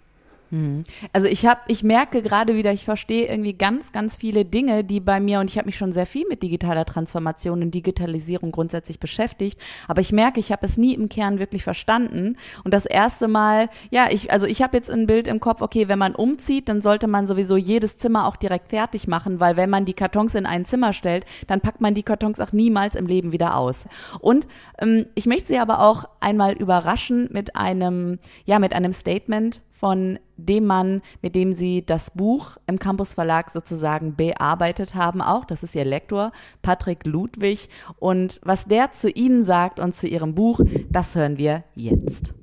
Mhm. 0.54 0.84
Also 1.12 1.26
ich 1.26 1.46
habe, 1.46 1.60
ich 1.66 1.82
merke 1.82 2.22
gerade 2.22 2.54
wieder, 2.54 2.72
ich 2.72 2.84
verstehe 2.84 3.26
irgendwie 3.26 3.54
ganz, 3.54 3.90
ganz 3.90 4.14
viele 4.14 4.44
Dinge, 4.44 4.84
die 4.84 5.00
bei 5.00 5.18
mir 5.18 5.40
und 5.40 5.50
ich 5.50 5.58
habe 5.58 5.66
mich 5.66 5.76
schon 5.76 5.90
sehr 5.90 6.06
viel 6.06 6.26
mit 6.28 6.44
digitaler 6.44 6.84
Transformation 6.84 7.60
und 7.60 7.74
Digitalisierung 7.74 8.52
grundsätzlich 8.52 9.00
beschäftigt, 9.00 9.60
aber 9.88 10.00
ich 10.00 10.12
merke, 10.12 10.38
ich 10.38 10.52
habe 10.52 10.64
es 10.64 10.78
nie 10.78 10.94
im 10.94 11.08
Kern 11.08 11.40
wirklich 11.40 11.64
verstanden 11.64 12.36
und 12.62 12.72
das 12.72 12.86
erste 12.86 13.26
Mal, 13.26 13.68
ja, 13.90 14.06
ich, 14.10 14.30
also 14.30 14.46
ich 14.46 14.62
habe 14.62 14.76
jetzt 14.76 14.90
ein 14.90 15.08
Bild 15.08 15.26
im 15.26 15.40
Kopf, 15.40 15.60
okay, 15.60 15.88
wenn 15.88 15.98
man 15.98 16.14
umzieht, 16.14 16.68
dann 16.68 16.82
sollte 16.82 17.08
man 17.08 17.26
sowieso 17.26 17.56
jedes 17.56 17.96
Zimmer 17.96 18.28
auch 18.28 18.36
direkt 18.36 18.68
fertig 18.68 19.08
machen, 19.08 19.40
weil 19.40 19.56
wenn 19.56 19.70
man 19.70 19.84
die 19.84 19.92
Kartons 19.92 20.36
in 20.36 20.46
ein 20.46 20.64
Zimmer 20.64 20.92
stellt, 20.92 21.24
dann 21.48 21.60
packt 21.60 21.80
man 21.80 21.94
die 21.94 22.04
Kartons 22.04 22.38
auch 22.38 22.52
niemals 22.52 22.94
im 22.94 23.06
Leben 23.06 23.32
wieder 23.32 23.56
aus. 23.56 23.86
Und 24.20 24.46
ähm, 24.78 25.06
ich 25.16 25.26
möchte 25.26 25.48
Sie 25.48 25.58
aber 25.58 25.80
auch 25.80 26.04
einmal 26.20 26.52
überraschen 26.52 27.28
mit 27.32 27.56
einem, 27.56 28.20
ja, 28.44 28.60
mit 28.60 28.72
einem 28.72 28.92
Statement 28.92 29.62
von 29.70 30.20
dem 30.36 30.66
Mann, 30.66 31.02
mit 31.22 31.34
dem 31.34 31.52
Sie 31.52 31.84
das 31.84 32.10
Buch 32.10 32.56
im 32.66 32.78
Campus 32.78 33.14
Verlag 33.14 33.50
sozusagen 33.50 34.16
bearbeitet 34.16 34.94
haben, 34.94 35.22
auch. 35.22 35.44
Das 35.44 35.62
ist 35.62 35.74
Ihr 35.74 35.84
Lektor, 35.84 36.32
Patrick 36.62 37.06
Ludwig. 37.06 37.68
Und 37.98 38.40
was 38.42 38.66
der 38.66 38.90
zu 38.90 39.10
Ihnen 39.10 39.44
sagt 39.44 39.80
und 39.80 39.94
zu 39.94 40.06
Ihrem 40.06 40.34
Buch, 40.34 40.60
das 40.90 41.14
hören 41.14 41.38
wir 41.38 41.64
jetzt. 41.74 42.34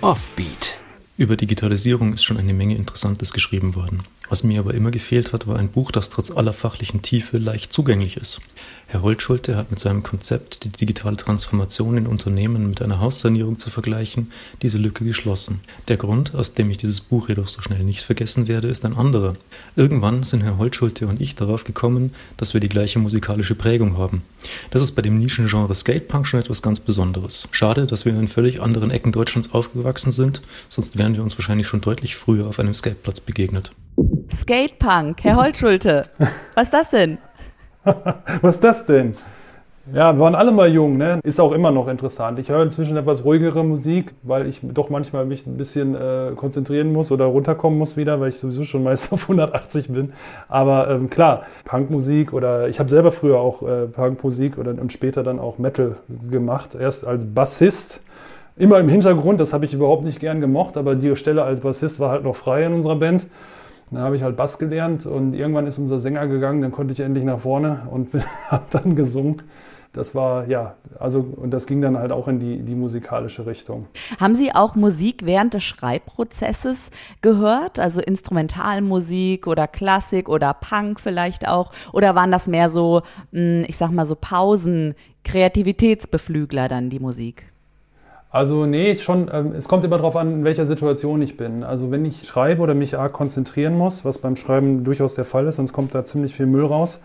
Offbeat. 0.00 0.83
Über 1.16 1.36
Digitalisierung 1.36 2.12
ist 2.12 2.24
schon 2.24 2.38
eine 2.38 2.52
Menge 2.52 2.74
Interessantes 2.74 3.32
geschrieben 3.32 3.76
worden. 3.76 4.02
Was 4.30 4.42
mir 4.42 4.58
aber 4.58 4.74
immer 4.74 4.90
gefehlt 4.90 5.32
hat, 5.32 5.46
war 5.46 5.58
ein 5.58 5.68
Buch, 5.68 5.92
das 5.92 6.10
trotz 6.10 6.32
aller 6.32 6.52
fachlichen 6.52 7.02
Tiefe 7.02 7.38
leicht 7.38 7.72
zugänglich 7.72 8.16
ist. 8.16 8.40
Herr 8.86 9.02
Holtschulte 9.02 9.56
hat 9.56 9.70
mit 9.70 9.78
seinem 9.78 10.02
Konzept, 10.02 10.64
die 10.64 10.70
digitale 10.70 11.16
Transformation 11.16 11.96
in 11.96 12.06
Unternehmen 12.06 12.68
mit 12.68 12.80
einer 12.80 13.00
Haussanierung 13.00 13.58
zu 13.58 13.70
vergleichen, 13.70 14.32
diese 14.62 14.78
Lücke 14.78 15.04
geschlossen. 15.04 15.60
Der 15.88 15.98
Grund, 15.98 16.34
aus 16.34 16.54
dem 16.54 16.70
ich 16.70 16.78
dieses 16.78 17.00
Buch 17.00 17.28
jedoch 17.28 17.48
so 17.48 17.60
schnell 17.60 17.84
nicht 17.84 18.02
vergessen 18.02 18.48
werde, 18.48 18.68
ist 18.68 18.84
ein 18.84 18.96
anderer. 18.96 19.36
Irgendwann 19.76 20.24
sind 20.24 20.42
Herr 20.42 20.58
Holtschulte 20.58 21.06
und 21.06 21.20
ich 21.20 21.34
darauf 21.34 21.64
gekommen, 21.64 22.12
dass 22.36 22.54
wir 22.54 22.60
die 22.60 22.68
gleiche 22.68 22.98
musikalische 22.98 23.54
Prägung 23.54 23.98
haben. 23.98 24.22
Das 24.70 24.80
ist 24.80 24.92
bei 24.92 25.02
dem 25.02 25.18
Nischengenre 25.18 25.74
Skatepunk 25.74 26.26
schon 26.26 26.40
etwas 26.40 26.62
ganz 26.62 26.80
Besonderes. 26.80 27.48
Schade, 27.50 27.86
dass 27.86 28.04
wir 28.04 28.14
in 28.14 28.28
völlig 28.28 28.62
anderen 28.62 28.90
Ecken 28.90 29.12
Deutschlands 29.12 29.52
aufgewachsen 29.52 30.12
sind, 30.12 30.40
sonst 30.68 30.96
wären 30.96 31.03
wir 31.12 31.22
uns 31.22 31.36
wahrscheinlich 31.36 31.66
schon 31.66 31.82
deutlich 31.82 32.16
früher 32.16 32.46
auf 32.46 32.58
einem 32.58 32.72
Skateplatz 32.72 33.20
begegnet. 33.20 33.72
Skatepunk, 34.34 35.22
Herr 35.22 35.36
Holtschulte. 35.36 36.04
Was 36.54 36.64
ist 36.64 36.74
das 36.74 36.90
denn? 36.90 37.18
Was 38.40 38.54
ist 38.54 38.64
das 38.64 38.86
denn? 38.86 39.14
Ja, 39.92 40.14
wir 40.14 40.20
waren 40.20 40.34
alle 40.34 40.50
mal 40.50 40.72
jung, 40.72 40.96
ne? 40.96 41.20
Ist 41.22 41.38
auch 41.38 41.52
immer 41.52 41.70
noch 41.70 41.88
interessant. 41.88 42.38
Ich 42.38 42.48
höre 42.48 42.62
inzwischen 42.62 42.96
etwas 42.96 43.22
ruhigere 43.22 43.62
Musik, 43.62 44.14
weil 44.22 44.46
ich 44.46 44.60
doch 44.62 44.88
manchmal 44.88 45.26
mich 45.26 45.46
ein 45.46 45.58
bisschen 45.58 45.94
äh, 45.94 46.32
konzentrieren 46.34 46.90
muss 46.90 47.12
oder 47.12 47.26
runterkommen 47.26 47.78
muss 47.78 47.98
wieder, 47.98 48.18
weil 48.18 48.30
ich 48.30 48.38
sowieso 48.38 48.62
schon 48.62 48.82
meist 48.82 49.12
auf 49.12 49.24
180 49.24 49.88
bin. 49.88 50.14
Aber 50.48 50.88
ähm, 50.88 51.10
klar, 51.10 51.42
Punkmusik 51.66 52.32
oder 52.32 52.68
ich 52.68 52.80
habe 52.80 52.88
selber 52.88 53.12
früher 53.12 53.38
auch 53.38 53.62
äh, 53.62 53.86
Punkmusik 53.86 54.56
oder 54.56 54.70
und 54.70 54.90
später 54.90 55.22
dann 55.22 55.38
auch 55.38 55.58
Metal 55.58 55.96
gemacht. 56.30 56.74
Erst 56.74 57.06
als 57.06 57.26
Bassist, 57.26 58.00
immer 58.56 58.78
im 58.78 58.88
Hintergrund, 58.88 59.40
das 59.40 59.52
habe 59.52 59.64
ich 59.64 59.74
überhaupt 59.74 60.04
nicht 60.04 60.20
gern 60.20 60.40
gemocht, 60.40 60.76
aber 60.76 60.94
die 60.94 61.16
Stelle 61.16 61.42
als 61.42 61.60
Bassist 61.60 62.00
war 62.00 62.10
halt 62.10 62.24
noch 62.24 62.36
frei 62.36 62.64
in 62.64 62.72
unserer 62.72 62.96
Band. 62.96 63.26
Dann 63.90 64.02
habe 64.02 64.16
ich 64.16 64.22
halt 64.22 64.36
Bass 64.36 64.58
gelernt 64.58 65.06
und 65.06 65.34
irgendwann 65.34 65.66
ist 65.66 65.78
unser 65.78 65.98
Sänger 65.98 66.26
gegangen, 66.26 66.62
dann 66.62 66.72
konnte 66.72 66.92
ich 66.92 67.00
endlich 67.00 67.24
nach 67.24 67.40
vorne 67.40 67.82
und 67.90 68.08
habe 68.48 68.64
dann 68.70 68.96
gesungen. 68.96 69.42
Das 69.92 70.12
war, 70.16 70.48
ja, 70.48 70.74
also, 70.98 71.20
und 71.20 71.52
das 71.52 71.66
ging 71.66 71.80
dann 71.80 71.96
halt 71.96 72.10
auch 72.10 72.26
in 72.26 72.40
die, 72.40 72.62
die 72.62 72.74
musikalische 72.74 73.46
Richtung. 73.46 73.86
Haben 74.18 74.34
Sie 74.34 74.52
auch 74.52 74.74
Musik 74.74 75.24
während 75.24 75.54
des 75.54 75.62
Schreibprozesses 75.62 76.90
gehört? 77.20 77.78
Also 77.78 78.00
Instrumentalmusik 78.00 79.46
oder 79.46 79.68
Klassik 79.68 80.28
oder 80.28 80.52
Punk 80.52 80.98
vielleicht 80.98 81.46
auch? 81.46 81.70
Oder 81.92 82.16
waren 82.16 82.32
das 82.32 82.48
mehr 82.48 82.70
so, 82.70 83.02
hm, 83.32 83.64
ich 83.68 83.76
sag 83.76 83.92
mal 83.92 84.04
so 84.04 84.16
Pausen, 84.20 84.94
Kreativitätsbeflügler 85.22 86.66
dann 86.66 86.90
die 86.90 86.98
Musik? 86.98 87.53
Also 88.34 88.66
nee, 88.66 88.96
schon, 88.96 89.30
ähm, 89.32 89.52
es 89.56 89.68
kommt 89.68 89.84
immer 89.84 89.96
darauf 89.96 90.16
an, 90.16 90.32
in 90.32 90.44
welcher 90.44 90.66
Situation 90.66 91.22
ich 91.22 91.36
bin. 91.36 91.62
Also 91.62 91.92
wenn 91.92 92.04
ich 92.04 92.26
schreibe 92.26 92.62
oder 92.62 92.74
mich 92.74 92.98
arg 92.98 93.12
konzentrieren 93.12 93.78
muss, 93.78 94.04
was 94.04 94.18
beim 94.18 94.34
Schreiben 94.34 94.82
durchaus 94.82 95.14
der 95.14 95.24
Fall 95.24 95.46
ist, 95.46 95.54
sonst 95.54 95.72
kommt 95.72 95.94
da 95.94 96.04
ziemlich 96.04 96.34
viel 96.34 96.46
Müll 96.46 96.64
raus, 96.64 97.00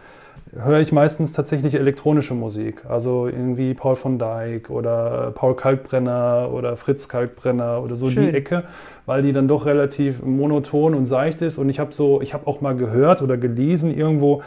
höre 0.60 0.80
ich 0.80 0.92
meistens 0.92 1.32
tatsächlich 1.32 1.76
elektronische 1.76 2.34
Musik. 2.34 2.84
Also 2.90 3.28
irgendwie 3.28 3.76
Paul 3.76 3.96
von 3.96 4.18
Dyk 4.18 4.72
oder 4.72 5.32
Paul 5.36 5.56
Kalkbrenner 5.56 6.50
oder 6.52 6.76
Fritz 6.78 7.08
Kalkbrenner 7.08 7.84
oder 7.84 7.96
so 7.96 8.10
Schön. 8.10 8.26
die 8.26 8.34
Ecke, 8.34 8.64
weil 9.06 9.22
die 9.22 9.32
dann 9.32 9.48
doch 9.48 9.68
relativ 9.68 10.24
monoton 10.24 10.96
und 10.96 11.06
seicht 11.06 11.44
ist. 11.44 11.60
Und 11.60 11.70
ich 11.70 11.80
habe 11.80 11.94
so, 11.94 12.24
ich 12.24 12.34
habe 12.34 12.48
auch 12.48 12.62
mal 12.62 12.76
gehört 12.76 13.22
oder 13.22 13.38
gelesen 13.38 13.96
irgendwo, 13.96 14.42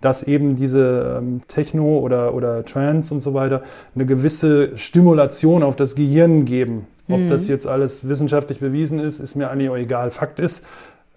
dass 0.00 0.22
eben 0.22 0.56
diese 0.56 1.18
ähm, 1.18 1.40
Techno 1.48 1.98
oder, 1.98 2.34
oder 2.34 2.64
Trance 2.64 3.12
und 3.12 3.20
so 3.20 3.34
weiter 3.34 3.62
eine 3.94 4.06
gewisse 4.06 4.76
Stimulation 4.76 5.62
auf 5.62 5.76
das 5.76 5.94
Gehirn 5.94 6.44
geben. 6.44 6.86
Ob 7.08 7.20
mhm. 7.20 7.28
das 7.28 7.48
jetzt 7.48 7.66
alles 7.66 8.08
wissenschaftlich 8.08 8.60
bewiesen 8.60 8.98
ist, 8.98 9.20
ist 9.20 9.36
mir 9.36 9.48
eigentlich 9.48 9.70
auch 9.70 9.76
egal. 9.76 10.10
Fakt 10.10 10.40
ist, 10.40 10.64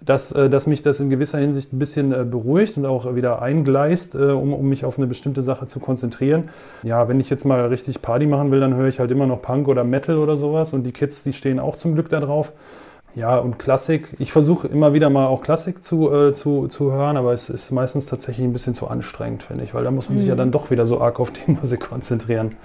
dass, 0.02 0.32
äh, 0.32 0.50
dass 0.50 0.68
mich 0.68 0.82
das 0.82 1.00
in 1.00 1.10
gewisser 1.10 1.40
Hinsicht 1.40 1.74
ein 1.74 1.80
bisschen 1.80 2.14
äh, 2.14 2.24
beruhigt 2.24 2.78
und 2.78 2.86
auch 2.86 3.16
wieder 3.16 3.42
eingleist, 3.42 4.16
äh, 4.16 4.32
um, 4.32 4.54
um 4.54 4.70
mich 4.70 4.86
auf 4.86 4.98
eine 4.98 5.08
bestimmte 5.08 5.42
Sache 5.42 5.66
zu 5.68 5.80
konzentrieren. 5.80 6.50
Ja, 6.84 7.08
wenn 7.08 7.20
ich 7.20 7.30
jetzt 7.30 7.46
mal 7.46 7.66
richtig 7.66 8.02
Party 8.02 8.26
machen 8.26 8.52
will, 8.52 8.60
dann 8.60 8.76
höre 8.76 8.88
ich 8.88 9.00
halt 9.00 9.12
immer 9.12 9.28
noch 9.28 9.42
Punk 9.42 9.68
oder 9.68 9.84
Metal 9.84 10.18
oder 10.18 10.38
sowas 10.38 10.74
und 10.74 10.84
die 10.84 10.92
Kids, 10.92 11.24
die 11.24 11.34
stehen 11.34 11.60
auch 11.60 11.76
zum 11.76 11.96
Glück 11.96 12.10
da 12.10 12.20
drauf. 12.20 12.54
Ja, 13.16 13.38
und 13.38 13.60
Klassik. 13.60 14.16
Ich 14.20 14.32
versuche 14.32 14.68
immer 14.68 14.94
wieder 14.94 15.10
mal 15.10 15.26
auch 15.26 15.42
Klassik 15.42 15.84
zu, 15.84 16.14
äh, 16.14 16.34
zu, 16.34 16.68
zu 16.68 16.92
hören, 16.92 17.18
aber 17.18 17.34
es 17.34 17.50
ist 17.50 17.72
meistens 17.72 18.06
tatsächlich 18.06 18.46
ein 18.46 18.54
bisschen 18.54 18.74
zu 18.74 18.88
anstrengend, 18.88 19.44
finde 19.44 19.64
ich, 19.64 19.74
weil 19.74 19.84
da 19.84 19.92
muss 19.92 20.10
man 20.10 20.16
mhm. 20.16 20.20
sich 20.20 20.28
ja 20.28 20.36
mhm. 20.36 20.40
dann 20.40 20.52
doch 20.52 20.72
wieder 20.72 20.86
so 20.86 21.02
arg 21.02 21.20
auf 21.20 21.32
die 21.32 21.52
Musik 21.62 21.82
konzentrieren. 21.82 22.56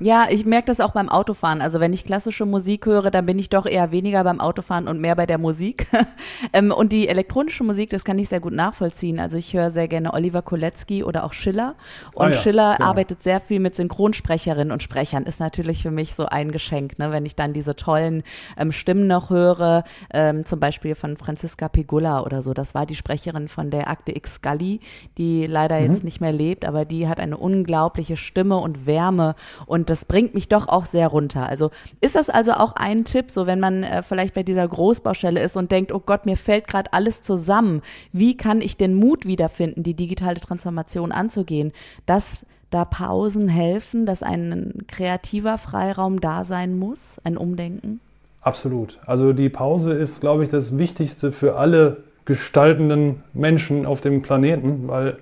Ja, 0.00 0.26
ich 0.30 0.44
merke 0.46 0.66
das 0.66 0.80
auch 0.80 0.92
beim 0.92 1.08
Autofahren. 1.08 1.60
Also 1.60 1.80
wenn 1.80 1.92
ich 1.92 2.04
klassische 2.04 2.46
Musik 2.46 2.86
höre, 2.86 3.10
dann 3.10 3.26
bin 3.26 3.38
ich 3.38 3.50
doch 3.50 3.66
eher 3.66 3.90
weniger 3.90 4.22
beim 4.24 4.40
Autofahren 4.40 4.86
und 4.86 5.00
mehr 5.00 5.16
bei 5.16 5.26
der 5.26 5.38
Musik. 5.38 5.88
ähm, 6.52 6.70
und 6.70 6.92
die 6.92 7.08
elektronische 7.08 7.64
Musik, 7.64 7.90
das 7.90 8.04
kann 8.04 8.18
ich 8.18 8.28
sehr 8.28 8.40
gut 8.40 8.52
nachvollziehen. 8.52 9.18
Also 9.18 9.36
ich 9.36 9.54
höre 9.54 9.70
sehr 9.70 9.88
gerne 9.88 10.12
Oliver 10.14 10.42
Kolecki 10.42 11.02
oder 11.02 11.24
auch 11.24 11.32
Schiller. 11.32 11.74
Und 12.14 12.26
ah 12.26 12.30
ja, 12.30 12.32
Schiller 12.34 12.76
genau. 12.76 12.90
arbeitet 12.90 13.22
sehr 13.22 13.40
viel 13.40 13.60
mit 13.60 13.74
Synchronsprecherinnen 13.74 14.72
und 14.72 14.82
Sprechern. 14.82 15.24
Ist 15.24 15.40
natürlich 15.40 15.82
für 15.82 15.90
mich 15.90 16.14
so 16.14 16.26
ein 16.26 16.52
Geschenk, 16.52 16.98
ne? 16.98 17.10
wenn 17.10 17.26
ich 17.26 17.34
dann 17.34 17.52
diese 17.52 17.74
tollen 17.74 18.22
ähm, 18.56 18.72
Stimmen 18.72 19.06
noch 19.06 19.30
höre. 19.30 19.84
Ähm, 20.12 20.44
zum 20.44 20.60
Beispiel 20.60 20.94
von 20.94 21.16
Franziska 21.16 21.68
Pigula 21.68 22.22
oder 22.22 22.42
so. 22.42 22.54
Das 22.54 22.74
war 22.74 22.86
die 22.86 22.94
Sprecherin 22.94 23.48
von 23.48 23.70
der 23.70 23.88
Akte 23.88 24.16
X 24.16 24.36
Scully, 24.36 24.80
die 25.16 25.46
leider 25.46 25.80
mhm. 25.80 25.86
jetzt 25.86 26.04
nicht 26.04 26.20
mehr 26.20 26.32
lebt, 26.32 26.64
aber 26.64 26.84
die 26.84 27.08
hat 27.08 27.18
eine 27.18 27.36
unglaubliche 27.36 28.16
Stimme 28.16 28.58
und 28.58 28.86
Wärme 28.86 29.34
und 29.66 29.87
das 29.88 30.04
bringt 30.04 30.34
mich 30.34 30.48
doch 30.48 30.68
auch 30.68 30.86
sehr 30.86 31.08
runter. 31.08 31.48
Also 31.48 31.70
ist 32.00 32.14
das 32.14 32.30
also 32.30 32.52
auch 32.52 32.74
ein 32.76 33.04
Tipp, 33.04 33.30
so 33.30 33.46
wenn 33.46 33.60
man 33.60 33.82
äh, 33.82 34.02
vielleicht 34.02 34.34
bei 34.34 34.42
dieser 34.42 34.66
Großbaustelle 34.68 35.40
ist 35.40 35.56
und 35.56 35.70
denkt, 35.72 35.92
oh 35.92 36.02
Gott, 36.04 36.26
mir 36.26 36.36
fällt 36.36 36.68
gerade 36.68 36.92
alles 36.92 37.22
zusammen. 37.22 37.82
Wie 38.12 38.36
kann 38.36 38.60
ich 38.60 38.76
den 38.76 38.94
Mut 38.94 39.26
wiederfinden, 39.26 39.82
die 39.82 39.94
digitale 39.94 40.40
Transformation 40.40 41.12
anzugehen? 41.12 41.72
Dass 42.06 42.46
da 42.70 42.84
Pausen 42.84 43.48
helfen, 43.48 44.04
dass 44.04 44.22
ein 44.22 44.84
kreativer 44.88 45.56
Freiraum 45.56 46.20
da 46.20 46.44
sein 46.44 46.78
muss, 46.78 47.18
ein 47.24 47.38
Umdenken? 47.38 48.00
Absolut. 48.42 48.98
Also 49.06 49.32
die 49.32 49.48
Pause 49.48 49.94
ist, 49.94 50.20
glaube 50.20 50.44
ich, 50.44 50.50
das 50.50 50.76
Wichtigste 50.78 51.32
für 51.32 51.56
alle 51.56 52.04
gestaltenden 52.26 53.22
Menschen 53.32 53.86
auf 53.86 54.02
dem 54.02 54.20
Planeten, 54.20 54.86
weil 54.86 55.16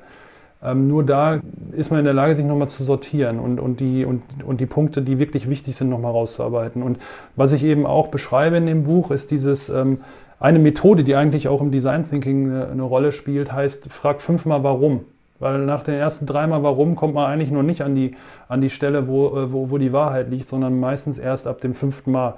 Ähm, 0.62 0.88
nur 0.88 1.05
da 1.05 1.40
ist 1.73 1.90
man 1.90 2.01
in 2.01 2.05
der 2.05 2.14
Lage, 2.14 2.35
sich 2.35 2.45
nochmal 2.45 2.69
zu 2.69 2.83
sortieren 2.83 3.38
und, 3.38 3.61
und, 3.61 3.81
die, 3.81 4.05
und, 4.05 4.23
und 4.45 4.61
die 4.61 4.66
Punkte, 4.66 5.03
die 5.03 5.19
wirklich 5.19 5.49
wichtig 5.49 5.77
sind, 5.77 5.90
nochmal 5.90 6.12
rauszuarbeiten. 6.12 6.83
Und 6.83 6.99
was 7.37 7.53
ich 7.53 7.62
eben 7.64 7.87
auch 7.87 8.09
beschreibe 8.09 8.57
in 8.57 8.66
dem 8.66 8.85
Buch, 8.85 9.11
ist 9.11 9.31
dieses, 9.31 9.69
ähm, 9.69 9.99
eine 10.38 10.59
Methode, 10.59 11.05
die 11.05 11.14
eigentlich 11.14 11.49
auch 11.49 11.61
im 11.61 11.71
Design 11.71 12.09
Thinking 12.09 12.51
eine, 12.51 12.69
eine 12.69 12.83
Rolle 12.83 13.12
spielt, 13.12 13.53
heißt, 13.53 13.90
frag 13.90 14.21
fünfmal 14.21 14.62
warum. 14.62 15.01
Weil 15.38 15.59
nach 15.66 15.83
den 15.83 15.95
ersten 15.95 16.25
dreimal 16.27 16.62
warum 16.62 16.97
kommt 16.97 17.14
man 17.14 17.27
eigentlich 17.27 17.51
noch 17.51 17.62
nicht 17.62 17.83
an 17.83 17.95
die, 17.95 18.12
an 18.49 18.61
die 18.61 18.71
Stelle, 18.71 19.09
wo, 19.09 19.29
äh, 19.29 19.53
wo, 19.53 19.71
wo 19.71 19.79
die 19.79 19.92
Wahrheit 19.92 20.31
liegt, 20.31 20.49
sondern 20.49 20.79
meistens 20.81 21.19
erst 21.19 21.47
ab 21.47 21.61
dem 21.61 21.75
fünften 21.75 22.12
Mal. 22.12 22.35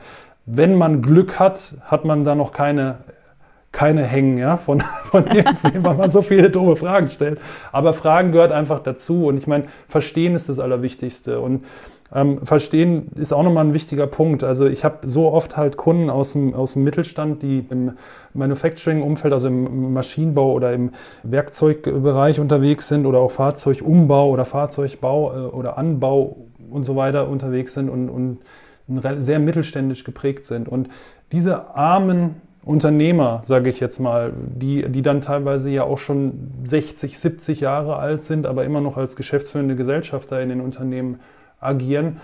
Wenn 0.46 0.74
man 0.74 1.02
Glück 1.02 1.38
hat, 1.38 1.74
hat 1.82 2.04
man 2.04 2.24
da 2.24 2.34
noch 2.34 2.52
keine 2.52 2.96
keine 3.78 4.02
hängen, 4.02 4.38
ja, 4.38 4.56
von, 4.56 4.80
von 5.04 5.24
irgendwem, 5.28 5.84
weil 5.84 5.94
man 5.94 6.10
so 6.10 6.20
viele 6.20 6.50
doofe 6.50 6.74
Fragen 6.74 7.10
stellt. 7.10 7.38
Aber 7.70 7.92
Fragen 7.92 8.32
gehört 8.32 8.50
einfach 8.50 8.80
dazu. 8.80 9.26
Und 9.26 9.38
ich 9.38 9.46
meine, 9.46 9.66
Verstehen 9.86 10.34
ist 10.34 10.48
das 10.48 10.58
Allerwichtigste. 10.58 11.38
Und 11.38 11.64
ähm, 12.12 12.44
Verstehen 12.44 13.12
ist 13.14 13.32
auch 13.32 13.44
nochmal 13.44 13.64
ein 13.64 13.74
wichtiger 13.74 14.08
Punkt. 14.08 14.42
Also 14.42 14.66
ich 14.66 14.84
habe 14.84 15.06
so 15.06 15.30
oft 15.30 15.56
halt 15.56 15.76
Kunden 15.76 16.10
aus 16.10 16.32
dem, 16.32 16.54
aus 16.54 16.72
dem 16.72 16.82
Mittelstand, 16.82 17.40
die 17.42 17.66
im 17.70 17.92
Manufacturing-Umfeld, 18.34 19.32
also 19.32 19.46
im 19.46 19.92
Maschinenbau 19.92 20.54
oder 20.54 20.72
im 20.72 20.90
Werkzeugbereich 21.22 22.40
unterwegs 22.40 22.88
sind 22.88 23.06
oder 23.06 23.20
auch 23.20 23.30
Fahrzeugumbau 23.30 24.28
oder 24.28 24.44
Fahrzeugbau 24.44 25.32
äh, 25.32 25.38
oder 25.50 25.78
Anbau 25.78 26.36
und 26.68 26.82
so 26.82 26.96
weiter 26.96 27.28
unterwegs 27.28 27.74
sind 27.74 27.90
und, 27.90 28.08
und 28.08 28.38
sehr 29.18 29.38
mittelständisch 29.38 30.02
geprägt 30.02 30.46
sind. 30.46 30.68
Und 30.68 30.88
diese 31.30 31.76
armen 31.76 32.40
Unternehmer, 32.68 33.40
sage 33.46 33.70
ich 33.70 33.80
jetzt 33.80 33.98
mal, 33.98 34.30
die, 34.36 34.86
die 34.90 35.00
dann 35.00 35.22
teilweise 35.22 35.70
ja 35.70 35.84
auch 35.84 35.96
schon 35.96 36.50
60, 36.64 37.18
70 37.18 37.60
Jahre 37.60 37.96
alt 37.96 38.22
sind, 38.22 38.44
aber 38.46 38.66
immer 38.66 38.82
noch 38.82 38.98
als 38.98 39.16
geschäftsführende 39.16 39.74
Gesellschafter 39.74 40.42
in 40.42 40.50
den 40.50 40.60
Unternehmen 40.60 41.20
agieren, 41.60 42.18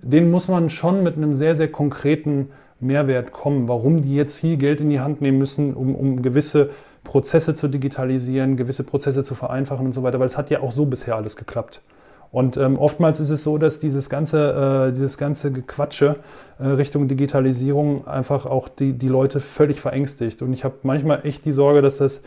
denen 0.00 0.30
muss 0.30 0.48
man 0.48 0.70
schon 0.70 1.02
mit 1.02 1.18
einem 1.18 1.34
sehr, 1.34 1.54
sehr 1.54 1.70
konkreten 1.70 2.48
Mehrwert 2.80 3.32
kommen, 3.32 3.68
warum 3.68 4.00
die 4.00 4.16
jetzt 4.16 4.36
viel 4.36 4.56
Geld 4.56 4.80
in 4.80 4.88
die 4.88 5.00
Hand 5.00 5.20
nehmen 5.20 5.36
müssen, 5.36 5.74
um, 5.74 5.94
um 5.94 6.22
gewisse 6.22 6.70
Prozesse 7.04 7.54
zu 7.54 7.68
digitalisieren, 7.68 8.56
gewisse 8.56 8.84
Prozesse 8.84 9.22
zu 9.22 9.34
vereinfachen 9.34 9.84
und 9.84 9.92
so 9.92 10.02
weiter, 10.02 10.18
weil 10.18 10.26
es 10.26 10.38
hat 10.38 10.48
ja 10.48 10.62
auch 10.62 10.72
so 10.72 10.86
bisher 10.86 11.16
alles 11.16 11.36
geklappt. 11.36 11.82
Und 12.32 12.56
ähm, 12.56 12.78
oftmals 12.78 13.18
ist 13.18 13.30
es 13.30 13.42
so, 13.42 13.58
dass 13.58 13.80
dieses 13.80 14.08
ganze, 14.08 14.88
äh, 14.88 14.92
dieses 14.92 15.18
ganze 15.18 15.50
Gequatsche 15.50 16.16
äh, 16.58 16.66
Richtung 16.66 17.08
Digitalisierung 17.08 18.06
einfach 18.06 18.46
auch 18.46 18.68
die, 18.68 18.92
die 18.92 19.08
Leute 19.08 19.40
völlig 19.40 19.80
verängstigt. 19.80 20.40
Und 20.42 20.52
ich 20.52 20.64
habe 20.64 20.76
manchmal 20.84 21.26
echt 21.26 21.44
die 21.44 21.52
Sorge, 21.52 21.82
dass 21.82 21.98
das, 21.98 22.22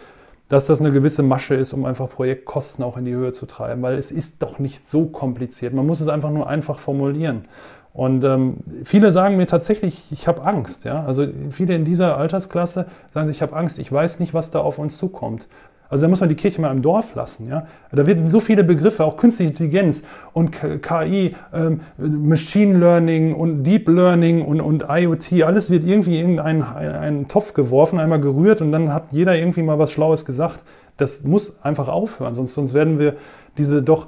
dass 0.49 0.65
das 0.65 0.81
eine 0.81 0.91
gewisse 0.91 1.23
Masche 1.23 1.55
ist, 1.55 1.71
um 1.71 1.85
einfach 1.85 2.09
Projektkosten 2.09 2.83
auch 2.83 2.97
in 2.97 3.05
die 3.05 3.13
Höhe 3.13 3.31
zu 3.31 3.45
treiben, 3.45 3.81
weil 3.81 3.97
es 3.97 4.11
ist 4.11 4.43
doch 4.43 4.59
nicht 4.59 4.89
so 4.89 5.05
kompliziert. 5.05 5.73
Man 5.73 5.87
muss 5.87 6.01
es 6.01 6.09
einfach 6.09 6.31
nur 6.31 6.47
einfach 6.47 6.79
formulieren. 6.79 7.45
Und 7.93 8.23
ähm, 8.23 8.57
viele 8.83 9.11
sagen 9.11 9.37
mir 9.37 9.45
tatsächlich, 9.45 10.11
ich 10.11 10.27
habe 10.27 10.41
Angst. 10.43 10.83
Ja? 10.83 11.05
Also 11.05 11.27
viele 11.51 11.75
in 11.75 11.85
dieser 11.85 12.17
Altersklasse 12.17 12.87
sagen, 13.11 13.29
ich 13.29 13.41
habe 13.41 13.55
Angst, 13.55 13.79
ich 13.79 13.89
weiß 13.91 14.19
nicht, 14.19 14.33
was 14.33 14.49
da 14.49 14.59
auf 14.59 14.79
uns 14.79 14.97
zukommt. 14.97 15.47
Also 15.93 16.05
da 16.05 16.09
muss 16.09 16.21
man 16.21 16.29
die 16.29 16.35
Kirche 16.35 16.59
mal 16.59 16.71
im 16.71 16.81
Dorf 16.81 17.13
lassen. 17.13 17.47
Ja? 17.47 17.67
Da 17.91 18.07
werden 18.07 18.27
so 18.27 18.39
viele 18.39 18.63
Begriffe, 18.63 19.05
auch 19.05 19.15
künstliche 19.15 19.51
Intelligenz 19.51 20.01
und 20.33 20.49
KI, 20.81 21.35
ähm, 21.53 21.81
Machine 21.97 22.79
Learning 22.79 23.35
und 23.35 23.63
Deep 23.63 23.87
Learning 23.87 24.43
und, 24.43 24.59
und 24.59 24.85
IoT, 24.89 25.43
alles 25.43 25.69
wird 25.69 25.85
irgendwie 25.85 26.19
in 26.19 26.39
einen, 26.39 26.63
einen 26.63 27.27
Topf 27.27 27.53
geworfen, 27.53 27.99
einmal 27.99 28.19
gerührt 28.19 28.61
und 28.63 28.71
dann 28.71 28.91
hat 28.91 29.11
jeder 29.11 29.37
irgendwie 29.37 29.61
mal 29.61 29.77
was 29.77 29.91
Schlaues 29.91 30.25
gesagt. 30.25 30.63
Das 30.97 31.23
muss 31.23 31.61
einfach 31.63 31.87
aufhören, 31.89 32.33
sonst, 32.33 32.55
sonst 32.55 32.73
werden 32.73 32.97
wir 32.97 33.15
diese 33.59 33.83
doch 33.83 34.07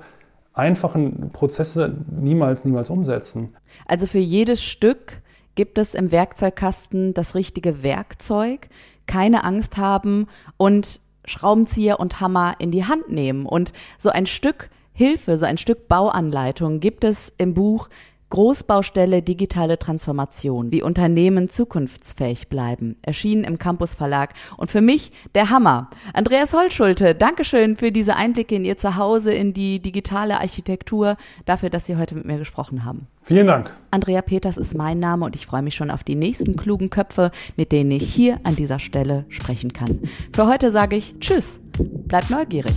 einfachen 0.56 1.30
Prozesse 1.34 1.94
niemals, 2.20 2.66
niemals 2.66 2.90
umsetzen. 2.90 3.56
Also 3.86 4.08
für 4.08 4.18
jedes 4.18 4.64
Stück 4.64 5.22
gibt 5.54 5.78
es 5.78 5.94
im 5.94 6.12
Werkzeugkasten 6.12 7.14
das 7.14 7.36
richtige 7.36 7.84
Werkzeug, 7.84 8.70
keine 9.06 9.44
Angst 9.44 9.78
haben 9.78 10.26
und 10.58 11.00
Schraubenzieher 11.26 12.00
und 12.00 12.20
Hammer 12.20 12.56
in 12.60 12.72
die 12.72 12.86
Hand 12.86 13.10
nehmen. 13.10 13.46
Und 13.46 13.74
so 13.98 14.10
ein 14.10 14.26
Stück 14.26 14.70
Hilfe, 14.94 15.38
so 15.38 15.46
ein 15.46 15.58
Stück 15.58 15.88
Bauanleitung 15.88 16.80
gibt 16.80 17.04
es 17.04 17.34
im 17.38 17.54
Buch 17.54 17.90
Großbaustelle 18.36 19.22
Digitale 19.22 19.80
Transformation, 19.80 20.70
wie 20.70 20.84
Unternehmen 20.84 21.48
zukunftsfähig 21.48 22.50
bleiben, 22.50 22.98
erschienen 23.02 23.46
im 23.46 23.60
Campus 23.60 23.94
Verlag 23.94 24.34
und 24.58 24.70
für 24.70 24.82
mich 24.82 25.14
der 25.36 25.52
Hammer. 25.52 25.90
Andreas 26.12 26.52
Holtschulte, 26.52 27.16
Dankeschön 27.16 27.78
für 27.78 27.94
diese 27.94 28.18
Einblicke 28.18 28.56
in 28.56 28.66
Ihr 28.66 28.76
Zuhause, 28.76 29.34
in 29.34 29.54
die 29.54 29.80
digitale 29.80 30.42
Architektur, 30.42 31.16
dafür, 31.46 31.70
dass 31.70 31.86
Sie 31.86 31.96
heute 31.96 32.16
mit 32.16 32.26
mir 32.26 32.38
gesprochen 32.38 32.84
haben. 32.84 33.08
Vielen 33.22 33.48
Dank. 33.48 33.74
Andrea 33.90 34.22
Peters 34.22 34.58
ist 34.58 34.76
mein 34.76 35.00
Name 35.00 35.24
und 35.24 35.34
ich 35.38 35.46
freue 35.46 35.62
mich 35.62 35.76
schon 35.76 35.90
auf 35.90 36.04
die 36.04 36.16
nächsten 36.16 36.58
klugen 36.58 36.90
Köpfe, 36.90 37.32
mit 37.56 37.72
denen 37.72 37.92
ich 37.92 38.14
hier 38.14 38.42
an 38.44 38.58
dieser 38.58 38.80
Stelle 38.80 39.24
sprechen 39.30 39.72
kann. 39.72 40.02
Für 40.34 40.46
heute 40.48 40.72
sage 40.72 40.98
ich 40.98 41.16
Tschüss, 41.22 41.62
bleibt 41.78 42.32
neugierig. 42.32 42.76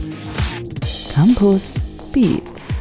Campus 1.17 1.75
Beats. 2.13 2.68